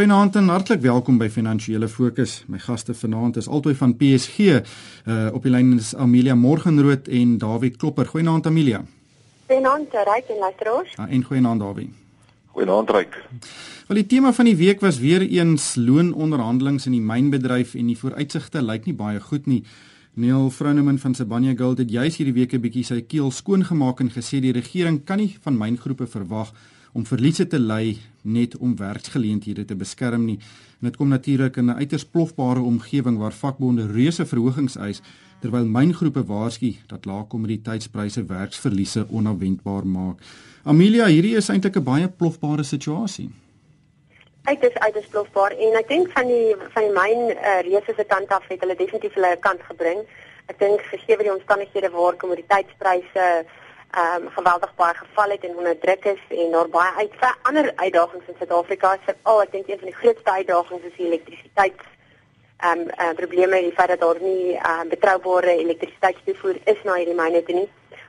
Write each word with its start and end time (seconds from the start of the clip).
Goeienaand 0.00 0.36
en 0.36 0.46
hartlik 0.48 0.80
welkom 0.80 1.18
by 1.20 1.26
Finansiële 1.28 1.84
Fokus. 1.88 2.38
My 2.48 2.56
gaste 2.58 2.94
vanaand 2.96 3.36
is 3.36 3.48
altyd 3.52 3.76
van 3.76 3.90
PSG. 4.00 4.38
Uh 5.04 5.26
op 5.36 5.44
die 5.44 5.52
lyn 5.52 5.74
is 5.76 5.90
Amelia 5.92 6.32
Morgenrood 6.34 7.08
en 7.08 7.34
Dawie 7.38 7.70
Klopper. 7.70 8.08
Goeienaand 8.08 8.46
Amelia. 8.48 8.80
Goeienaand 9.50 9.92
Ryk 9.92 10.32
en 10.32 10.38
Luisteraars. 10.38 10.94
Ja, 10.96 11.08
en 11.08 11.24
goeienaand 11.24 11.60
Dawie. 11.60 11.90
Goeienaand 12.46 12.90
Ryk. 12.96 13.20
Wel 13.90 14.00
die 14.00 14.06
tema 14.06 14.32
van 14.32 14.48
die 14.48 14.56
week 14.56 14.80
was 14.80 15.02
weer 15.04 15.20
eens 15.20 15.74
loononderhandelinge 15.76 16.80
in 16.88 16.96
die 16.96 17.04
mynbedryf 17.12 17.76
en 17.76 17.92
die 17.92 17.98
vooruitsigte 17.98 18.64
lyk 18.64 18.88
nie 18.88 18.96
baie 18.96 19.20
goed 19.20 19.52
nie. 19.52 19.64
Neil 20.14 20.48
Froneman 20.50 20.98
van 20.98 21.14
Sibanye 21.14 21.52
Gold 21.58 21.84
het 21.84 21.90
juis 21.90 22.16
hierdie 22.16 22.38
week 22.40 22.56
'n 22.56 22.64
bietjie 22.64 22.88
sy 22.88 23.02
keel 23.02 23.30
skoon 23.30 23.68
gemaak 23.68 24.00
en 24.00 24.08
gesê 24.08 24.40
die 24.40 24.56
regering 24.56 25.04
kan 25.04 25.18
nie 25.18 25.36
van 25.42 25.58
myngroepe 25.58 26.06
verwag 26.06 26.56
om 26.92 27.06
verliese 27.06 27.46
te 27.46 27.58
ly 27.58 27.96
net 28.22 28.56
om 28.56 28.76
werksgeleenthede 28.76 29.64
te 29.64 29.76
beskerm 29.76 30.24
nie. 30.24 30.38
En 30.80 30.88
dit 30.88 30.96
kom 30.96 31.08
natuurlik 31.08 31.56
in 31.56 31.70
'n 31.70 31.78
uiters 31.78 32.04
plofbare 32.04 32.60
omgewing 32.60 33.18
waar 33.18 33.32
vakbonde 33.32 33.86
reuse 33.86 34.26
verhogings 34.26 34.76
eis 34.76 35.02
terwyl 35.40 35.64
myngroepe 35.64 36.24
waarsku 36.24 36.74
dat 36.86 37.04
lae 37.04 37.24
kommoditeitspryse 37.26 38.24
werksverliese 38.24 39.06
onverwendbaar 39.08 39.86
maak. 39.86 40.18
Amelia, 40.64 41.06
hierdie 41.06 41.36
is 41.36 41.48
eintlik 41.48 41.76
'n 41.76 41.84
baie 41.84 42.08
plofbare 42.08 42.62
situasie. 42.62 43.30
Dit 44.44 44.62
is 44.62 44.74
uiters 44.74 45.06
plofbaar 45.06 45.52
en 45.52 45.76
ek 45.78 45.88
dink 45.88 46.10
van 46.12 46.26
die 46.26 46.56
van 46.74 46.82
die 46.82 46.94
myn 47.00 47.20
uh, 47.36 47.60
reuse 47.60 47.92
se 47.96 48.04
kant 48.04 48.28
af 48.28 48.48
het 48.48 48.60
hulle 48.60 48.76
definitief 48.76 49.14
hulle 49.14 49.36
kant 49.40 49.62
gebring. 49.62 50.00
Ek 50.46 50.58
dink 50.58 50.80
gegee 50.80 51.16
die 51.16 51.32
omstandighede 51.32 51.90
waar 51.90 52.16
kommoditeitspryse 52.16 53.44
ehm 53.90 54.22
um, 54.22 54.30
geweldig 54.30 54.74
baie 54.74 54.94
geval 54.94 55.30
het 55.30 55.44
en 55.44 55.56
onder 55.56 55.78
druk 55.78 56.04
is 56.04 56.22
en 56.28 56.50
daar 56.50 56.68
baie 56.68 56.92
uit 56.96 57.14
ander 57.42 57.72
uitdagings 57.76 58.28
in 58.28 58.34
Suid-Afrika 58.38 58.92
is 58.94 59.06
veral 59.06 59.42
ek 59.42 59.52
dink 59.52 59.68
een 59.68 59.78
van 59.78 59.90
die 59.90 60.00
grootste 60.02 60.30
uitdagings 60.30 60.84
is 60.84 60.96
die 60.96 61.06
elektrisiteit 61.06 61.80
ehm 62.60 62.80
um, 62.80 62.86
uh, 63.00 63.12
probleme 63.16 63.60
die 63.60 63.72
feit 63.72 63.88
dat 63.88 64.00
daar 64.00 64.20
nie 64.20 64.54
ehm 64.54 64.80
um, 64.80 64.88
betroubare 64.88 65.56
elektrisiteitstoevoer 65.56 66.56
is 66.64 66.82
na 66.84 66.94
hierdie 66.94 67.20
myne 67.22 67.42
toe 67.42 67.54
nie 67.54 67.68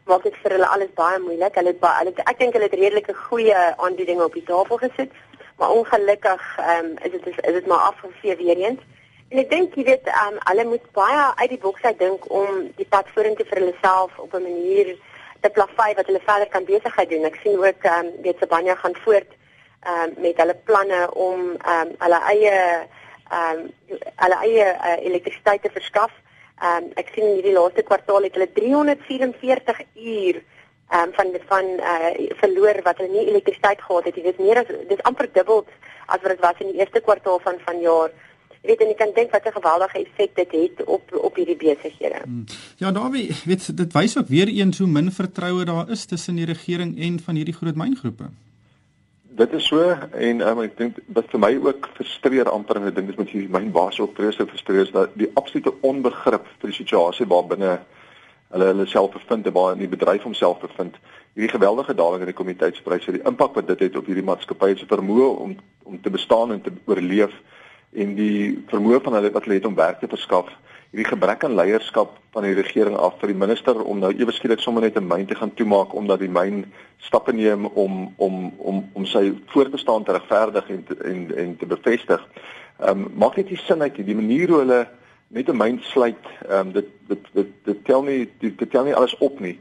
maak 0.09 0.23
dit 0.23 0.38
vir 0.44 0.56
hulle 0.56 0.69
alles 0.75 0.94
baie 0.97 1.19
moeilik. 1.25 1.58
Hulle 1.59 1.73
het 1.73 1.84
baie 1.84 2.00
hulle 2.02 2.25
ek 2.25 2.39
dink 2.39 2.56
hulle 2.58 2.69
het 2.69 2.80
redelike 2.80 3.13
goeie 3.28 3.59
aanbiedinge 3.86 4.25
op 4.25 4.38
die 4.38 4.47
tafel 4.47 4.81
gesit, 4.86 5.13
maar 5.59 5.75
ongelukkig 5.78 6.47
ehm 6.63 6.89
um, 6.91 6.97
is 7.06 7.13
dit 7.17 7.30
is, 7.34 7.38
is 7.38 7.59
dit 7.59 7.69
maar 7.72 7.86
afgevee 7.91 8.36
weer 8.41 8.66
eens. 8.66 8.81
En 9.31 9.39
ek 9.44 9.50
dink 9.50 9.78
jy 9.80 9.86
weet 9.91 10.09
ehm 10.11 10.36
um, 10.36 10.41
hulle 10.50 10.67
moet 10.73 10.91
baie 10.97 11.23
uit 11.44 11.53
die 11.53 11.61
boks 11.66 11.88
uit 11.88 12.00
dink 12.00 12.28
om 12.41 12.66
die 12.80 12.89
pad 12.95 13.11
vorentoe 13.16 13.47
vir 13.52 13.63
hulle 13.63 13.78
self 13.81 14.17
op 14.25 14.36
'n 14.36 14.47
manier 14.47 14.95
te 15.42 15.50
plavai 15.50 15.94
wat 15.97 16.06
hulle 16.06 16.22
verder 16.25 16.50
kan 16.53 16.66
besigheid 16.66 17.09
doen. 17.09 17.28
Ek 17.30 17.39
sien 17.44 17.58
ook 17.59 17.86
ehm 17.88 18.08
um, 18.08 18.11
weet 18.25 18.39
Sabanya 18.39 18.75
gaan 18.75 18.95
voort 19.06 19.31
ehm 19.81 20.09
um, 20.09 20.14
met 20.22 20.38
hulle 20.38 20.56
planne 20.70 21.02
om 21.14 21.42
ehm 21.58 21.88
um, 21.88 21.94
hulle 22.06 22.20
eie 22.34 22.56
ehm 23.31 23.59
um, 23.59 24.00
hulle 24.23 24.39
eie 24.47 24.67
uh, 24.73 24.97
elektrisiteit 25.09 25.62
te 25.62 25.73
verskaf. 25.73 26.14
Ehm 26.62 26.84
um, 26.84 26.92
ek 27.02 27.14
sien 27.16 27.30
hierdie 27.34 27.58
laaste 27.58 27.86
kwartaal 27.89 28.28
het 28.28 28.38
hulle 28.38 28.52
344 28.59 29.81
uur 29.95 30.42
ehm 30.42 31.08
um, 31.08 31.14
van 31.19 31.38
van 31.53 31.72
uh, 31.94 32.12
verloor 32.44 32.81
wat 32.88 32.97
hulle 33.02 33.14
nie 33.16 33.30
elektrisiteit 33.30 33.81
gehad 33.81 34.09
het. 34.09 34.16
Dit 34.16 34.34
is 34.34 34.44
meer 34.45 34.62
as 34.62 34.73
dis 34.89 35.06
amper 35.09 35.31
dubbel 35.34 35.66
as 36.06 36.22
wat 36.22 36.31
dit 36.36 36.45
was 36.45 36.59
in 36.59 36.72
die 36.73 36.80
eerste 36.84 37.02
kwartaal 37.02 37.39
van 37.39 37.59
vanjaar. 37.66 38.12
Jy 38.62 38.70
weet 38.70 38.81
en 38.84 38.92
jy 38.92 38.95
kan 38.98 39.14
dink 39.16 39.31
wat 39.34 39.45
'n 39.45 39.58
geweldige 39.58 39.98
effek 40.06 40.36
dit 40.36 40.52
het 40.52 40.86
op 40.86 41.14
op 41.14 41.36
hierdie 41.36 41.56
besighede. 41.56 42.22
Hmm. 42.23 42.45
Ja, 42.78 42.92
Dawie, 42.92 43.36
weet 43.45 43.78
dit 43.78 43.94
wys 43.94 44.18
ook 44.18 44.28
weer 44.28 44.48
eens 44.48 44.78
hoe 44.78 44.88
min 44.88 45.12
vertroue 45.12 45.66
daar 45.66 45.90
is 45.90 46.06
tussen 46.06 46.36
die 46.36 46.45
regering 46.45 47.00
en 47.00 47.20
van 47.20 47.36
hierdie 47.36 47.53
groot 47.53 47.76
myngroepe. 47.76 48.30
Dit 49.23 49.53
is 49.53 49.68
so 49.68 49.98
en 50.12 50.42
um, 50.48 50.62
ek 50.62 50.78
dink 50.78 50.98
wat 51.08 51.26
vir 51.31 51.40
my 51.40 51.58
ook 51.58 51.90
frustreer 51.94 52.50
amper 52.50 52.76
en 52.76 52.88
ek 52.88 52.95
dink 52.95 53.08
dit 53.08 53.18
moet 53.18 53.30
hier 53.30 53.50
myn 53.50 53.72
baas 53.72 54.00
ook 54.00 54.16
vreeslik 54.16 54.50
frustreer 54.50 54.81
is 54.81 54.92
dat 54.92 55.09
die 55.14 55.31
absolute 55.34 55.73
onbegrip 55.81 56.46
vir 56.59 56.70
die 56.70 56.78
situasie 56.78 57.25
waarbinne 57.25 57.80
hulle 58.52 58.66
hulle 58.66 58.86
self 58.86 59.12
bevind 59.12 59.47
en 59.47 59.53
waar 59.53 59.74
in 59.74 59.80
die 59.80 59.88
bedryf 59.88 60.24
homself 60.24 60.59
bevind. 60.59 60.97
Hierdie 61.34 61.53
geweldige 61.58 61.96
daling 61.96 62.22
in 62.22 62.30
die 62.30 62.35
kommoditeitspryse, 62.35 63.12
die 63.12 63.24
impak 63.25 63.56
wat 63.56 63.68
dit 63.68 63.80
het 63.80 63.96
op 63.96 64.06
hierdie 64.06 64.25
maatskappy 64.28 64.75
se 64.75 64.85
vermoë 64.85 65.30
om 65.46 65.56
om 65.84 66.02
te 66.02 66.12
bestaan 66.14 66.52
en 66.52 66.62
te 66.62 66.72
oorleef 66.85 67.34
en 67.94 68.16
die 68.16 68.63
vermoë 68.68 69.02
van 69.03 69.13
hulle 69.13 69.31
wat 69.31 69.44
hulle 69.44 69.59
het 69.59 69.66
om 69.66 69.75
werk 69.75 70.00
te 70.00 70.07
verskaf 70.07 70.52
hierdie 70.91 71.07
gebrek 71.07 71.44
aan 71.47 71.56
leierskap 71.56 72.18
van 72.35 72.44
die 72.44 72.56
regering 72.56 72.97
af 73.00 73.13
vir 73.22 73.31
die 73.31 73.40
minister 73.40 73.78
om 73.79 74.02
nou 74.03 74.09
ewe 74.12 74.34
skielik 74.35 74.59
sommer 74.59 74.84
net 74.84 74.97
'n 75.00 75.07
myn 75.07 75.25
te 75.25 75.35
gaan 75.35 75.53
toemaak 75.56 75.94
omdat 75.96 76.19
die 76.19 76.28
myn 76.40 76.66
stappe 77.00 77.31
neem 77.31 77.66
om 77.66 78.13
om 78.18 78.52
om 78.57 78.90
om 78.94 79.06
sy 79.06 79.31
voortbestaan 79.53 80.03
te 80.03 80.12
regverdig 80.12 80.69
en 80.69 80.84
te, 80.84 80.96
en 81.03 81.38
en 81.38 81.57
te 81.57 81.66
bevestig. 81.66 82.28
Ehm 82.79 82.90
um, 82.90 83.12
maak 83.16 83.35
net 83.35 83.50
nie 83.50 83.57
sin 83.57 83.81
uit 83.81 83.96
die 83.96 84.16
manier 84.16 84.50
hoe 84.50 84.59
hulle 84.59 84.88
net 85.28 85.50
'n 85.50 85.58
myn 85.58 85.79
sluit. 85.81 86.25
Ehm 86.50 86.68
um, 86.68 86.72
dit, 86.72 86.88
dit 87.08 87.23
dit 87.34 87.47
dit 87.63 87.85
tel 87.85 88.03
nie 88.03 88.29
dit, 88.40 88.58
dit 88.58 88.72
tel 88.72 88.84
nie 88.84 88.96
alles 88.96 89.18
op 89.18 89.40
nie. 89.40 89.59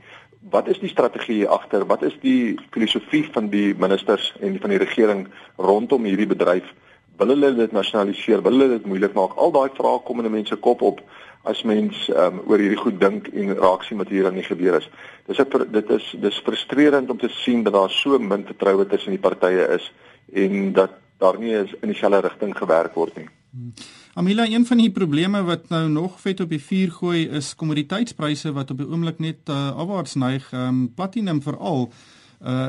Wat 0.51 0.69
is 0.69 0.79
die 0.79 0.89
strategie 0.89 1.47
agter? 1.47 1.87
Wat 1.87 2.03
is 2.03 2.19
die 2.21 2.59
filosofie 2.71 3.29
van 3.33 3.49
die 3.49 3.75
ministers 3.75 4.35
en 4.41 4.59
van 4.61 4.71
die 4.71 4.79
regering 4.79 5.29
rondom 5.57 6.05
hierdie 6.05 6.27
bedryf? 6.27 6.75
Wil 7.21 7.35
hulle 7.35 7.51
dit 7.57 7.73
nasionaliseer, 7.77 8.43
wil 8.45 8.57
hulle 8.57 8.77
dit 8.79 8.87
moeilik 8.89 9.17
maak? 9.17 9.37
Al 9.37 9.53
daai 9.55 9.69
vrae 9.77 10.01
kom 10.07 10.23
in 10.23 10.27
'n 10.27 10.33
mens 10.33 10.49
se 10.49 10.57
kop 10.57 10.83
op 10.83 11.01
as 11.45 11.63
mens 11.65 11.97
um, 12.09 12.41
oor 12.49 12.61
hierdie 12.61 12.81
goed 12.81 13.01
dink 13.01 13.29
en 13.33 13.55
raak 13.57 13.85
sien 13.85 13.99
wat 13.99 14.09
hier 14.13 14.27
aan 14.29 14.37
die 14.37 14.45
gebeur 14.45 14.77
is. 14.77 14.89
Dis 15.27 15.41
ek 15.41 15.57
dit 15.73 15.91
is 15.91 16.07
dis 16.21 16.41
frustrerend 16.45 17.11
om 17.11 17.19
te 17.19 17.29
sien 17.29 17.65
dat 17.65 17.73
daar 17.73 17.91
so 17.91 18.19
min 18.19 18.45
vertroue 18.45 18.87
tussen 18.87 19.17
die 19.17 19.21
partye 19.21 19.69
is 19.77 19.93
en 20.33 20.73
dat 20.73 20.91
daar 21.19 21.39
nie 21.39 21.55
is 21.57 21.73
in 21.83 21.89
dieselfde 21.89 22.21
rigting 22.29 22.57
gewerk 22.57 22.95
word 22.95 23.17
nie. 23.17 23.29
Hmm. 23.53 23.73
Amila, 24.15 24.45
een 24.45 24.67
van 24.67 24.79
die 24.79 24.91
probleme 24.91 25.43
wat 25.43 25.69
nou 25.69 25.89
nog 25.89 26.21
vet 26.21 26.41
op 26.41 26.49
die 26.49 26.61
vuur 26.61 26.91
gooi 26.91 27.29
is 27.29 27.55
kommoditeitspryse 27.55 28.53
wat 28.53 28.71
op 28.71 28.79
die 28.79 28.89
oomblik 28.89 29.19
net 29.19 29.49
uh, 29.49 29.77
afwaarts 29.77 30.15
neig, 30.15 30.53
um, 30.53 30.89
platinum 30.95 31.43
veral 31.43 31.89
uh 31.89 32.20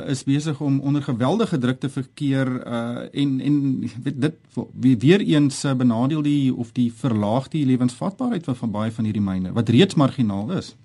is 0.07 0.23
besig 0.23 0.59
om 0.59 0.79
onder 0.79 1.03
geweldige 1.03 1.57
druk 1.57 1.79
te 1.79 1.89
verkeer 1.89 2.47
uh 2.67 3.07
en 3.11 3.39
en 3.39 3.55
dit 4.13 4.33
weer 4.99 5.19
eens 5.19 5.63
uh, 5.63 5.73
benadeel 5.73 6.21
die 6.21 6.55
of 6.55 6.71
die 6.71 6.93
verlaag 6.93 7.47
die 7.47 7.65
lewensvatbaarheid 7.65 8.43
van, 8.43 8.55
van 8.55 8.71
baie 8.71 8.91
van 8.91 9.03
hierdie 9.03 9.21
myne 9.21 9.51
wat 9.51 9.69
reeds 9.69 9.95
marginaal 9.95 10.51
is. 10.51 10.75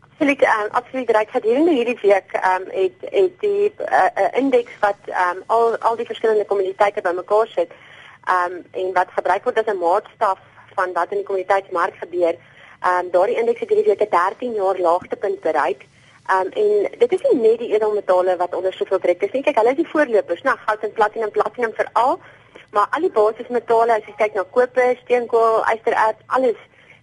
Absoluut 0.00 0.42
um, 0.42 0.68
absoluut 0.70 1.10
reg 1.10 1.30
gedurende 1.30 1.70
hierdie 1.70 1.98
week 2.02 2.34
um 2.50 2.66
het 2.70 3.06
het 3.10 3.40
die 3.40 3.72
uh, 3.78 4.02
uh, 4.02 4.26
indeks 4.42 4.72
wat 4.80 4.98
um 5.06 5.42
al 5.46 5.78
al 5.78 5.96
die 5.96 6.06
verskillende 6.06 6.44
kommuniteite 6.44 7.06
bymekaar 7.06 7.46
sit 7.46 7.70
um 8.26 8.60
en 8.70 8.92
wat 8.98 9.14
gebruik 9.14 9.44
word 9.44 9.58
as 9.58 9.74
'n 9.74 9.78
maatstaf 9.78 10.38
van 10.74 10.92
wat 10.92 11.10
in 11.10 11.22
die 11.22 11.26
kommuniteitsmark 11.26 11.94
gebeur. 12.02 12.34
Um 12.82 13.10
daardie 13.10 13.38
indeks 13.38 13.60
het 13.60 13.68
hierdie 13.68 13.90
week 13.94 14.02
'n 14.02 14.10
13 14.10 14.54
jaar 14.54 14.78
laagtepunt 14.78 15.40
bereik. 15.40 15.86
Um 16.32 16.48
en 16.56 16.86
dit 16.98 17.12
is 17.12 17.22
nie 17.22 17.40
net 17.40 17.58
die 17.60 17.74
edelmetale 17.74 18.36
wat 18.40 18.54
onder 18.54 18.72
soveel 18.72 18.98
druk 18.98 19.22
is 19.22 19.32
nie. 19.32 19.42
Kyk, 19.44 19.58
hulle 19.60 19.74
is 19.74 19.82
die 19.82 19.90
voorlopers, 19.90 20.42
nou 20.42 20.56
goud 20.56 20.86
en 20.86 20.92
platinum, 20.92 21.30
platinum 21.30 21.74
veral, 21.76 22.16
maar 22.72 22.86
al 22.96 23.04
die 23.04 23.12
basismetale, 23.12 23.98
as 23.98 24.06
jy 24.08 24.14
kyk 24.22 24.38
na 24.38 24.46
koper, 24.56 24.96
steenkool, 25.02 25.60
ystererts, 25.74 26.24
alles 26.26 26.56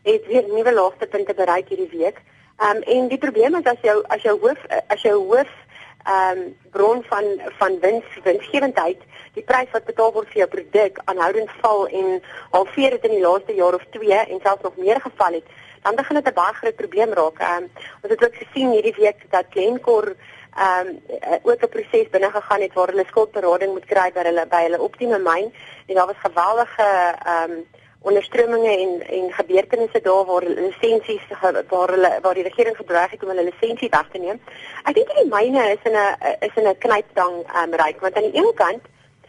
het 0.10 0.26
weer 0.26 0.48
nuwe 0.50 0.74
laagtepunte 0.74 1.38
bereik 1.38 1.70
hierdie 1.70 1.92
week. 1.94 2.18
Um 2.66 2.82
en 2.82 3.12
die 3.14 3.22
probleem 3.22 3.60
is 3.62 3.70
as 3.70 3.86
jou 3.86 4.00
as 4.10 4.26
jou 4.26 4.40
hoof 4.42 4.66
as 4.90 5.06
jou 5.06 5.20
hoof 5.30 5.54
um 6.10 6.44
bron 6.74 7.04
van 7.04 7.26
van 7.60 7.80
wins 7.80 8.18
winsgewendheid 8.24 9.02
die 9.34 9.44
prys 9.44 9.70
wat 9.72 9.86
betaal 9.86 10.12
word 10.14 10.30
vir 10.34 10.44
jou 10.44 10.48
produk 10.56 10.98
aanhoudend 11.06 11.52
val 11.62 11.86
en 11.88 12.22
halveer 12.56 12.98
dit 12.98 13.10
in 13.10 13.18
die 13.20 13.26
laaste 13.26 13.54
jaar 13.54 13.78
of 13.78 13.86
2 13.94 14.18
en 14.24 14.42
selfs 14.42 14.66
nog 14.66 14.78
meer 14.78 15.02
geval 15.02 15.38
het 15.40 15.54
dan 15.82 15.96
begin 15.96 16.16
dit 16.16 16.28
'n 16.28 16.34
baie 16.34 16.54
groot 16.54 16.76
probleem 16.76 17.14
raak. 17.14 17.38
Ehm 17.40 17.64
um, 17.64 17.70
ons 18.04 18.12
het 18.14 18.24
ook 18.24 18.36
gesien 18.36 18.72
hierdie 18.72 18.96
week 18.98 19.20
dat 19.30 19.46
Glencore 19.50 20.16
ehm 20.56 20.88
um, 20.88 21.02
ook 21.44 21.62
'n 21.64 21.70
proses 21.70 22.10
binne 22.10 22.32
gegaan 22.32 22.62
het 22.62 22.74
waar 22.74 22.88
hulle 22.88 23.06
skuldberading 23.08 23.72
moet 23.72 23.86
kry 23.86 24.12
by 24.14 24.24
hulle 24.24 24.46
by 24.48 24.62
hulle 24.64 24.82
optimum 24.82 25.24
myn 25.24 25.54
en 25.88 25.96
daar 25.96 26.06
was 26.06 26.26
geweldige 26.28 26.90
ehm 27.26 27.52
um, 27.52 27.66
onderströminge 28.02 28.78
en 28.78 29.08
en 29.08 29.32
gebeurtenisse 29.32 30.02
daar 30.02 30.26
waar 30.26 30.44
lisensies 30.44 31.22
waar 31.70 31.90
hulle 31.90 32.20
waar 32.22 32.34
die 32.34 32.44
regering 32.44 32.76
gedreig 32.76 33.12
het 33.12 33.24
om 33.24 33.30
hulle 33.30 33.44
lisensie 33.52 33.90
weg 33.90 34.08
te 34.12 34.18
neem. 34.18 34.40
Ek 34.84 34.94
dink 34.94 35.08
die 35.16 35.30
myne 35.30 35.72
is 35.72 35.84
in 35.90 35.98
'n 35.98 36.16
is 36.40 36.56
in 36.56 36.68
'n 36.68 36.78
knyptang 36.78 37.36
ehm 37.46 37.74
um, 37.74 37.80
ryk 37.84 38.00
want 38.00 38.16
aan 38.16 38.30
die 38.32 38.38
een 38.38 38.54
kant 38.54 38.84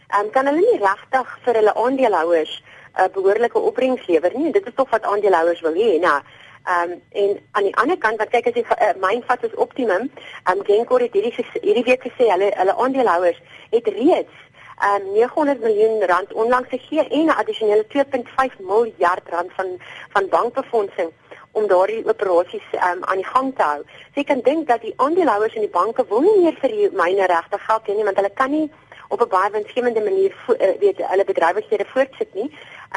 ehm 0.07 0.25
um, 0.25 0.29
kan 0.29 0.45
hulle 0.45 0.59
nie 0.59 0.79
regtig 0.89 1.37
vir 1.43 1.53
hulle 1.53 1.73
aandeelhouers 1.73 2.63
'n 2.93 3.01
uh, 3.01 3.09
behoorlike 3.13 3.59
opbrengs 3.59 4.07
lewer 4.07 4.31
nie. 4.33 4.51
Dit 4.51 4.65
is 4.67 4.75
tog 4.75 4.89
wat 4.89 5.03
aandeelhouers 5.03 5.61
wil 5.61 5.73
hê. 5.73 5.99
Nou, 5.99 6.21
Ehm 6.63 6.91
um, 6.91 7.01
en 7.11 7.39
aan 7.51 7.63
die 7.63 7.75
ander 7.75 7.97
kant, 7.97 8.17
wat 8.17 8.29
kyk 8.29 8.47
as 8.47 8.55
jy 8.55 8.63
uh, 8.63 9.21
vat 9.27 9.43
is 9.43 9.55
optimum, 9.55 10.09
ehm 10.43 10.57
um, 10.57 10.63
Genkor 10.65 10.99
het 10.99 11.13
hierdie 11.13 11.45
hierdie 11.61 11.83
week 11.83 12.03
gesê 12.07 12.29
hulle 12.31 12.51
hulle 12.55 12.75
aandeelhouers 12.75 13.41
het 13.71 13.87
reeds 13.87 14.35
ehm 14.79 15.07
um, 15.07 15.11
900 15.13 15.59
miljoen 15.59 16.05
rand 16.11 16.33
onlangs 16.33 16.69
gegee 16.69 17.07
en 17.07 17.25
'n 17.25 17.35
addisionele 17.41 17.85
2.5 17.87 18.59
miljard 18.59 19.29
rand 19.29 19.51
van 19.53 19.77
van 20.13 20.29
bankbefondsing 20.29 21.11
om 21.51 21.67
daardie 21.67 22.07
operasies 22.07 22.67
um, 22.73 23.03
aan 23.03 23.21
die 23.21 23.31
gang 23.33 23.55
te 23.55 23.63
hou. 23.63 23.81
So 23.83 24.21
jy 24.21 24.23
kan 24.23 24.41
dink 24.41 24.67
dat 24.67 24.81
die 24.81 24.93
aandeelhouers 24.95 25.53
en 25.53 25.65
die 25.67 25.75
banke 25.79 26.05
wil 26.09 26.21
nie 26.21 26.39
meer 26.41 26.57
vir 26.61 26.69
die 26.69 26.89
myne 26.89 27.25
regte 27.25 27.59
geld 27.67 27.87
hê 27.87 27.95
nie 27.95 28.07
want 28.07 28.17
hulle 28.17 28.33
kan 28.33 28.51
nie 28.51 28.69
op 29.09 29.21
'n 29.21 29.27
baie 29.35 29.51
winsgewende 29.51 30.01
manier 30.01 30.33
uh, 30.47 30.73
weet 30.79 30.97
hulle 30.97 31.25
bedrywighede 31.25 31.85
voortsit 31.93 32.33
nie. 32.33 32.49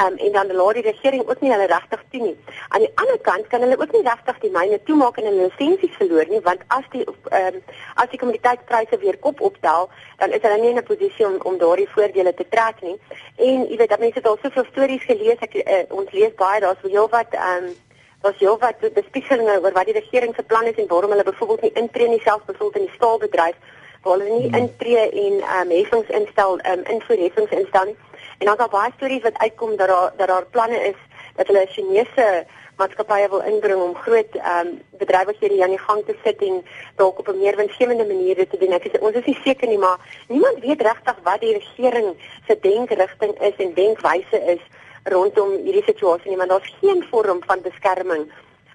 Um, 0.05 0.17
en 0.17 0.31
dan 0.31 0.51
laat 0.53 0.73
die 0.77 0.83
regering 0.83 1.23
ook 1.29 1.39
nie 1.41 1.49
hulle 1.51 1.65
regtig 1.65 2.01
toe 2.09 2.21
nie. 2.21 2.35
Aan 2.69 2.83
die 2.85 2.91
ander 3.01 3.17
kant 3.25 3.47
kan 3.47 3.63
hulle 3.65 3.79
ook 3.79 3.91
nie 3.95 4.03
regtig 4.05 4.39
die 4.43 4.51
myne 4.53 4.77
toemaak 4.85 5.17
en 5.17 5.25
hulle 5.25 5.47
lisensies 5.47 5.95
verloor 5.97 6.29
nie 6.29 6.41
want 6.45 6.61
as 6.75 6.85
die 6.93 7.01
um, 7.07 7.57
as 8.03 8.11
die 8.11 8.19
kommoditeitpryse 8.21 8.99
weer 9.01 9.17
kop 9.17 9.41
optel, 9.41 9.89
dan 10.19 10.35
is 10.37 10.45
hulle 10.45 10.59
nie 10.61 10.69
in 10.69 10.77
'n 10.77 10.85
posisie 10.91 11.25
om 11.25 11.39
om 11.49 11.57
daardie 11.57 11.89
voordele 11.95 12.33
te 12.33 12.45
trek 12.49 12.81
nie. 12.81 12.99
En 13.35 13.65
jy 13.69 13.77
weet 13.77 13.89
dat 13.89 13.99
mense 13.99 14.19
het 14.21 14.27
al 14.27 14.37
soveel 14.41 14.69
stories 14.69 15.09
gelees, 15.09 15.41
ek 15.41 15.55
uh, 15.65 15.83
ons 15.89 16.11
lees 16.11 16.33
baie 16.35 16.61
daar's 16.61 16.85
heel 16.85 17.09
wat 17.09 17.33
ehm 17.33 17.65
um, 17.65 17.75
was 18.21 18.37
jy 18.41 18.53
wat 18.61 18.79
bespiegelinge 18.93 19.59
oor 19.61 19.73
wat 19.73 19.85
die 19.89 19.97
regering 19.97 20.33
se 20.35 20.43
plan 20.43 20.65
is 20.65 20.77
en 20.77 20.87
waarom 20.87 21.11
hulle 21.11 21.23
byvoorbeeld 21.23 21.61
nie 21.61 21.73
intree 21.81 22.07
nie 22.07 22.21
selfs 22.21 22.45
byvoorbeeld 22.45 22.81
in 22.81 22.87
die 22.89 22.95
staalbedryf 22.95 23.57
waar 24.03 24.17
hulle 24.17 24.39
nie 24.39 24.49
hmm. 24.49 24.61
intree 24.61 25.09
en 25.09 25.41
ehm 25.41 25.61
um, 25.61 25.77
heffings 25.77 26.09
instel 26.19 26.59
ehm 26.59 26.79
um, 26.79 26.85
invoerheffings 26.93 27.51
instel 27.61 27.85
nie. 27.85 27.97
En 28.37 28.45
dan 28.45 28.57
daar 28.57 28.69
baie 28.69 28.91
stories 28.95 29.21
wat 29.21 29.37
uitkom 29.37 29.75
dat 29.75 29.87
daar 29.87 30.11
dat 30.17 30.27
daar 30.27 30.45
planne 30.45 30.79
is 30.91 30.99
dat 31.35 31.47
hulle 31.47 31.65
Chinese 31.69 32.45
maatskappye 32.77 33.29
wil 33.29 33.41
inbring 33.41 33.81
om 33.81 33.95
groot 33.95 34.35
ehm 34.35 34.67
um, 34.67 34.81
bedrywighede 35.01 35.63
aan 35.63 35.73
die 35.75 35.85
gang 35.85 36.03
te 36.05 36.15
sit 36.23 36.41
en 36.41 36.65
dalk 36.95 37.19
op 37.19 37.27
'n 37.27 37.37
meer 37.37 37.55
winsgewende 37.55 38.05
manier 38.05 38.35
te 38.49 38.57
doen. 38.57 38.71
Ek 38.71 38.83
sê 38.83 38.99
ons 38.99 39.15
is 39.15 39.25
nie 39.25 39.39
seker 39.43 39.67
nie, 39.67 39.77
maar 39.77 39.97
niemand 40.27 40.59
weet 40.59 40.81
regtig 40.81 41.17
wat 41.23 41.41
die 41.41 41.53
regering 41.53 42.15
se 42.47 42.57
denkrigting 42.61 43.33
is 43.49 43.55
en 43.57 43.73
denkwyse 43.73 44.39
is 44.53 44.61
rondom 45.03 45.49
hierdie 45.65 45.83
situasie 45.83 46.29
nie, 46.29 46.37
want 46.37 46.49
daar's 46.49 46.75
geen 46.81 47.05
vorm 47.09 47.39
van 47.45 47.61
beskerming 47.61 48.31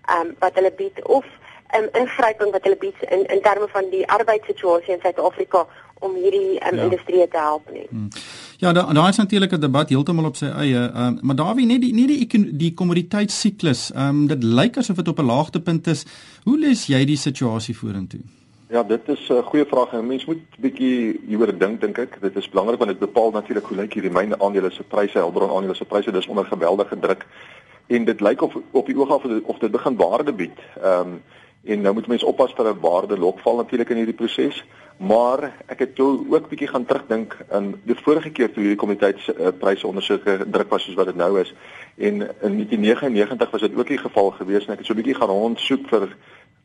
ehm 0.09 0.27
um, 0.27 0.37
wat 0.39 0.55
hulle 0.55 0.73
bied 0.73 1.05
of 1.05 1.25
'n 1.73 1.83
um, 1.83 1.89
ingryping 1.93 2.51
wat 2.53 2.63
hulle 2.63 2.77
bied 2.77 3.03
in 3.09 3.27
in 3.27 3.41
terme 3.41 3.69
van 3.69 3.91
die 3.91 4.09
arbeidssituasie 4.09 4.95
in 4.95 5.01
Suid-Afrika 5.01 5.67
om 5.99 6.15
hierdie 6.15 6.59
um, 6.67 6.77
ja. 6.77 6.83
industrie 6.83 7.29
te 7.29 7.39
help 7.39 7.71
nie. 7.71 7.87
Hmm. 7.91 8.09
Ja, 8.63 8.73
daar 8.73 8.95
daar 8.95 9.09
is 9.09 9.17
natuurlik 9.17 9.53
'n 9.53 9.61
debat 9.61 9.89
heeltemal 9.89 10.25
op 10.25 10.37
sy 10.37 10.45
eie, 10.45 10.91
um, 10.97 11.19
maar 11.21 11.37
daar 11.37 11.55
wie 11.55 11.67
net 11.67 11.81
die 11.81 11.95
nie 11.95 12.07
die 12.07 12.57
die 12.57 12.75
kommoditeitssiklus, 12.75 13.93
ehm 13.93 14.09
um, 14.09 14.27
dit 14.27 14.43
lyk 14.43 14.77
asof 14.77 14.97
dit 14.97 15.09
op 15.09 15.19
'n 15.19 15.25
laagtepunt 15.25 15.87
is. 15.87 16.05
Hoe 16.45 16.59
lees 16.59 16.87
jy 16.87 17.05
die 17.05 17.17
situasie 17.17 17.77
vorentoe? 17.77 18.21
Ja, 18.69 18.83
dit 18.83 19.09
is 19.09 19.29
'n 19.31 19.43
goeie 19.43 19.65
vraag. 19.65 20.03
Mens 20.03 20.25
moet 20.25 20.37
'n 20.37 20.61
bietjie 20.61 21.21
hieroor 21.27 21.59
dink 21.59 21.81
dink 21.81 21.99
ek. 21.99 22.21
Dit 22.21 22.37
is 22.37 22.49
belangrik 22.49 22.79
want 22.79 22.91
dit 22.91 22.99
bepaal 22.99 23.31
natuurlik 23.31 23.65
hoe 23.65 23.77
lyk 23.77 23.93
hierdie 23.93 24.13
myne 24.13 24.39
aandele 24.39 24.71
se 24.71 24.83
pryse, 24.83 25.19
Elbron 25.19 25.51
aandele 25.51 25.75
se 25.75 25.85
pryse, 25.85 26.13
dis 26.13 26.27
onder 26.27 26.45
geweldige 26.45 26.99
druk. 26.99 27.27
En 27.87 28.05
dit 28.05 28.21
lyk 28.21 28.43
of 28.43 28.55
op 28.71 28.87
die 28.87 28.97
oog 28.97 29.11
af 29.11 29.25
of 29.45 29.59
dit 29.59 29.71
begin 29.71 29.97
waarde 29.97 30.33
bied. 30.33 30.59
Ehm 30.83 31.01
um, 31.01 31.23
en 31.65 31.81
nou 31.81 31.95
moet 31.95 32.07
mense 32.07 32.27
oppas 32.27 32.53
vir 32.57 32.67
'n 32.67 32.81
waarde 32.81 33.19
lokval 33.19 33.57
natuurlik 33.57 33.89
in 33.89 33.97
hierdie 33.97 34.15
proses. 34.15 34.65
Maar 34.97 35.53
ek 35.67 35.79
het 35.79 35.95
toe 35.95 36.25
ook 36.31 36.49
bietjie 36.49 36.69
gaan 36.69 36.85
terugdink 36.85 37.37
aan 37.51 37.73
die 37.85 37.97
vorige 38.03 38.31
keer 38.31 38.53
toe 38.53 38.63
hierdie 38.63 38.81
komiteitspryse 38.81 39.85
uh, 39.85 39.89
ondersoeke 39.89 40.45
druk 40.51 40.71
was 40.71 40.85
soos 40.85 40.99
wat 40.99 41.07
dit 41.07 41.17
nou 41.17 41.41
is. 41.41 41.55
En 41.97 42.21
in 42.23 42.59
1999 42.59 43.51
was 43.51 43.61
dit 43.61 43.77
ook 43.77 43.87
die 43.87 43.99
geval 43.99 44.31
gewees 44.31 44.67
en 44.67 44.73
ek 44.73 44.79
het 44.85 44.87
so 44.87 44.95
bietjie 44.95 45.19
gaan 45.19 45.33
rondsoek 45.33 45.89
vir 45.89 46.09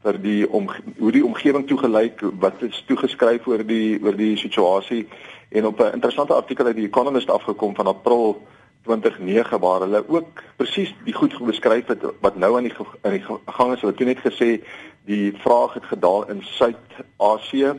vir 0.05 0.19
die 0.21 0.43
om 0.53 0.69
hoe 0.99 1.11
die 1.11 1.25
omgewing 1.25 1.65
toegelyk 1.67 2.21
wat 2.39 2.61
is 2.61 2.83
toegeskryf 2.87 3.47
oor 3.49 3.63
die 3.65 3.97
oor 4.03 4.15
die 4.15 4.37
situasie 4.37 5.07
en 5.49 5.65
op 5.65 5.79
'n 5.81 5.93
interessante 5.97 6.33
artikel 6.33 6.65
uit 6.65 6.75
die 6.75 6.87
Economist 6.87 7.29
afgekom 7.29 7.75
van 7.75 7.87
April 7.87 8.37
2009 8.83 9.59
waar 9.59 9.79
hulle 9.79 10.03
ook 10.07 10.43
presies 10.55 10.93
die 11.03 11.13
goed 11.13 11.35
beskryf 11.45 11.87
het 11.87 12.05
wat 12.19 12.37
nou 12.37 12.55
aan 12.57 12.63
die 12.63 12.75
in 13.01 13.11
die 13.11 13.23
gang 13.45 13.73
is. 13.73 13.81
Hulle 13.81 13.93
het 13.97 14.05
net 14.05 14.23
gesê 14.23 14.49
die 15.05 15.33
vraag 15.43 15.73
het 15.73 15.85
gedaal 15.85 16.29
in 16.29 16.41
Suid-Asië 16.43 17.73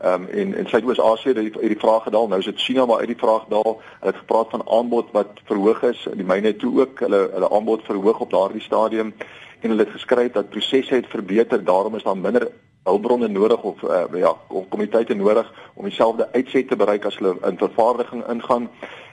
Ehm 0.00 0.22
um, 0.22 0.28
en 0.28 0.54
in 0.54 0.66
Suidoos-Asië 0.66 1.28
het 1.28 1.36
die, 1.36 1.68
die 1.68 1.78
vraag 1.78 2.02
gedaal. 2.02 2.28
Nou 2.28 2.38
is 2.38 2.44
dit 2.44 2.60
China 2.60 2.86
waar 2.86 2.98
uit 2.98 3.06
die 3.06 3.16
vraag 3.16 3.44
daal. 3.48 3.80
Hulle 4.00 4.12
het 4.12 4.16
gepraat 4.16 4.50
van 4.50 4.68
aanbod 4.68 5.10
wat 5.12 5.28
verhoog 5.44 5.82
is. 5.82 6.06
Die 6.12 6.24
myne 6.24 6.56
toe 6.56 6.80
ook 6.80 7.00
hulle 7.00 7.28
hulle 7.32 7.50
aanbod 7.50 7.84
verhoog 7.84 8.20
op 8.20 8.30
daardie 8.30 8.60
stadium 8.60 9.14
en 9.60 9.68
hulle 9.68 9.84
het 9.84 9.92
geskryf 9.92 10.32
dat 10.32 10.48
prosesse 10.48 10.94
het 10.94 11.06
verbeter. 11.06 11.64
Daarom 11.64 11.94
is 11.94 12.02
daar 12.02 12.16
minder 12.16 12.48
hulpbronne 12.82 13.28
nodig 13.28 13.62
of 13.62 13.82
uh, 13.82 14.02
ja, 14.14 14.34
kommoditeite 14.48 15.14
nodig 15.14 15.52
om 15.74 15.84
dieselfde 15.84 16.28
uitset 16.32 16.68
te 16.68 16.76
bereik 16.76 17.04
as 17.04 17.18
hulle 17.18 17.36
in 17.44 17.58
vervaardiging 17.58 18.24
ingaan 18.28 18.70